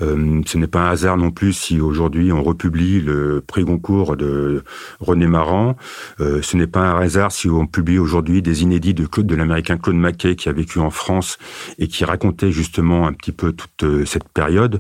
Euh, 0.02 0.42
ce 0.46 0.58
n'est 0.58 0.68
pas 0.68 0.82
un 0.82 0.92
hasard 0.92 1.18
non 1.18 1.32
plus 1.32 1.54
si 1.54 1.80
aujourd'hui 1.80 2.32
on 2.32 2.44
republie 2.44 3.02
le 3.02 3.44
prix 3.46 3.64
Goncourt 3.64 4.18
de 4.18 4.64
René 5.00 5.28
Maran. 5.28 5.76
Euh, 6.20 6.42
ce 6.42 6.58
n'est 6.58 6.68
pas 6.68 6.82
un 6.82 7.00
hasard 7.00 7.32
si 7.32 7.50
on 7.50 7.68
publie 7.68 8.00
aujourd'hui 8.00 8.42
des 8.42 8.64
inédits 8.64 8.94
de 8.94 9.08
de 9.14 9.36
l'américain 9.36 9.78
Claude 9.78 9.98
Mackay 9.98 10.36
qui 10.36 10.50
a 10.50 10.54
vécu 10.54 10.80
en 10.80 10.90
France 10.90 11.38
et 11.78 11.88
qui 11.88 12.04
racontait 12.04 12.52
justement 12.52 13.06
un 13.06 13.14
petit 13.14 13.32
peu 13.32 13.52
toute 13.52 13.84
euh, 13.84 14.06
cette 14.06 14.28
période. 14.30 14.80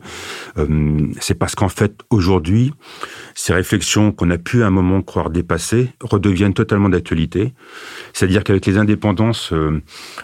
C'est 1.19 1.35
parce 1.35 1.55
qu'en 1.55 1.69
fait 1.69 2.01
aujourd'hui, 2.09 2.73
ces 3.35 3.53
réflexions 3.53 4.11
qu'on 4.11 4.31
a 4.31 4.37
pu 4.37 4.63
à 4.63 4.67
un 4.67 4.69
moment 4.69 5.01
croire 5.01 5.29
dépassées 5.29 5.89
redeviennent 6.01 6.53
totalement 6.53 6.89
d'actualité. 6.89 7.53
C'est-à-dire 8.13 8.43
qu'avec 8.43 8.65
les 8.65 8.77
indépendances, 8.77 9.53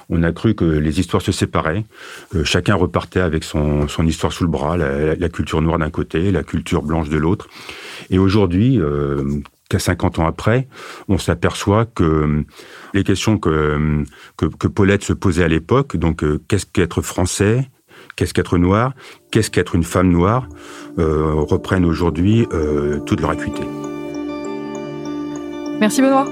on 0.09 0.23
a 0.23 0.31
cru 0.31 0.55
que 0.55 0.65
les 0.65 0.99
histoires 0.99 1.21
se 1.21 1.31
séparaient. 1.31 1.85
chacun 2.43 2.75
repartait 2.75 3.19
avec 3.19 3.43
son, 3.43 3.87
son 3.87 4.05
histoire 4.05 4.31
sous 4.31 4.43
le 4.43 4.49
bras, 4.49 4.77
la, 4.77 5.29
culture 5.29 5.61
noire 5.61 5.79
d'un 5.79 5.89
côté, 5.89 6.31
la 6.31 6.43
culture 6.43 6.81
blanche 6.83 7.09
de 7.09 7.17
l'autre. 7.17 7.47
Et 8.09 8.17
aujourd'hui, 8.17 8.79
euh, 8.79 9.23
qu'à 9.69 9.79
50 9.79 10.19
ans 10.19 10.25
après, 10.25 10.67
on 11.07 11.17
s'aperçoit 11.17 11.85
que 11.85 12.43
les 12.93 13.03
questions 13.03 13.37
que, 13.37 14.03
que, 14.37 14.67
Paulette 14.67 15.03
se 15.03 15.13
posait 15.13 15.43
à 15.43 15.47
l'époque, 15.47 15.95
donc 15.97 16.23
euh, 16.23 16.41
qu'est-ce 16.47 16.65
qu'être 16.65 17.01
français, 17.01 17.69
qu'est-ce 18.15 18.33
qu'être 18.33 18.57
noir, 18.57 18.93
qu'est-ce 19.31 19.51
qu'être 19.51 19.75
une 19.75 19.83
femme 19.83 20.09
noire, 20.09 20.47
euh, 20.97 21.33
reprennent 21.35 21.85
aujourd'hui 21.85 22.47
toute 23.05 23.21
leur 23.21 23.29
acuité. 23.31 23.63
Merci 25.79 26.01
Benoît. 26.01 26.27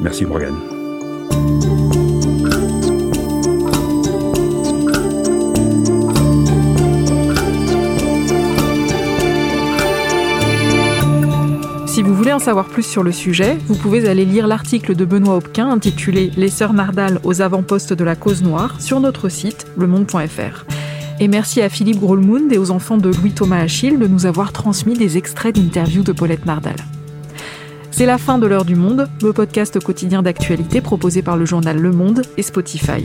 Merci 0.00 0.26
Morgane. 0.26 1.80
Voulez 12.32 12.42
en 12.42 12.46
savoir 12.46 12.68
plus 12.68 12.84
sur 12.84 13.02
le 13.02 13.12
sujet, 13.12 13.58
vous 13.66 13.74
pouvez 13.74 14.08
aller 14.08 14.24
lire 14.24 14.46
l'article 14.46 14.94
de 14.94 15.04
Benoît 15.04 15.36
Hopquin 15.36 15.68
intitulé 15.68 16.30
Les 16.38 16.48
sœurs 16.48 16.72
Nardal 16.72 17.20
aux 17.24 17.42
avant-postes 17.42 17.92
de 17.92 18.04
la 18.04 18.16
cause 18.16 18.42
noire 18.42 18.80
sur 18.80 19.00
notre 19.00 19.28
site 19.28 19.66
lemonde.fr. 19.76 20.64
Et 21.20 21.28
merci 21.28 21.60
à 21.60 21.68
Philippe 21.68 22.00
Grolmund 22.00 22.50
et 22.50 22.56
aux 22.56 22.70
enfants 22.70 22.96
de 22.96 23.10
Louis-Thomas 23.10 23.58
Achille 23.58 23.98
de 23.98 24.06
nous 24.06 24.24
avoir 24.24 24.52
transmis 24.52 24.94
des 24.94 25.18
extraits 25.18 25.54
d'interviews 25.54 26.04
de 26.04 26.12
Paulette 26.12 26.46
Nardal. 26.46 26.76
C'est 27.90 28.06
la 28.06 28.16
fin 28.16 28.38
de 28.38 28.46
l'heure 28.46 28.64
du 28.64 28.76
monde, 28.76 29.08
le 29.22 29.34
podcast 29.34 29.78
quotidien 29.78 30.22
d'actualité 30.22 30.80
proposé 30.80 31.20
par 31.20 31.36
le 31.36 31.44
journal 31.44 31.78
Le 31.78 31.92
Monde 31.92 32.22
et 32.38 32.42
Spotify. 32.42 33.04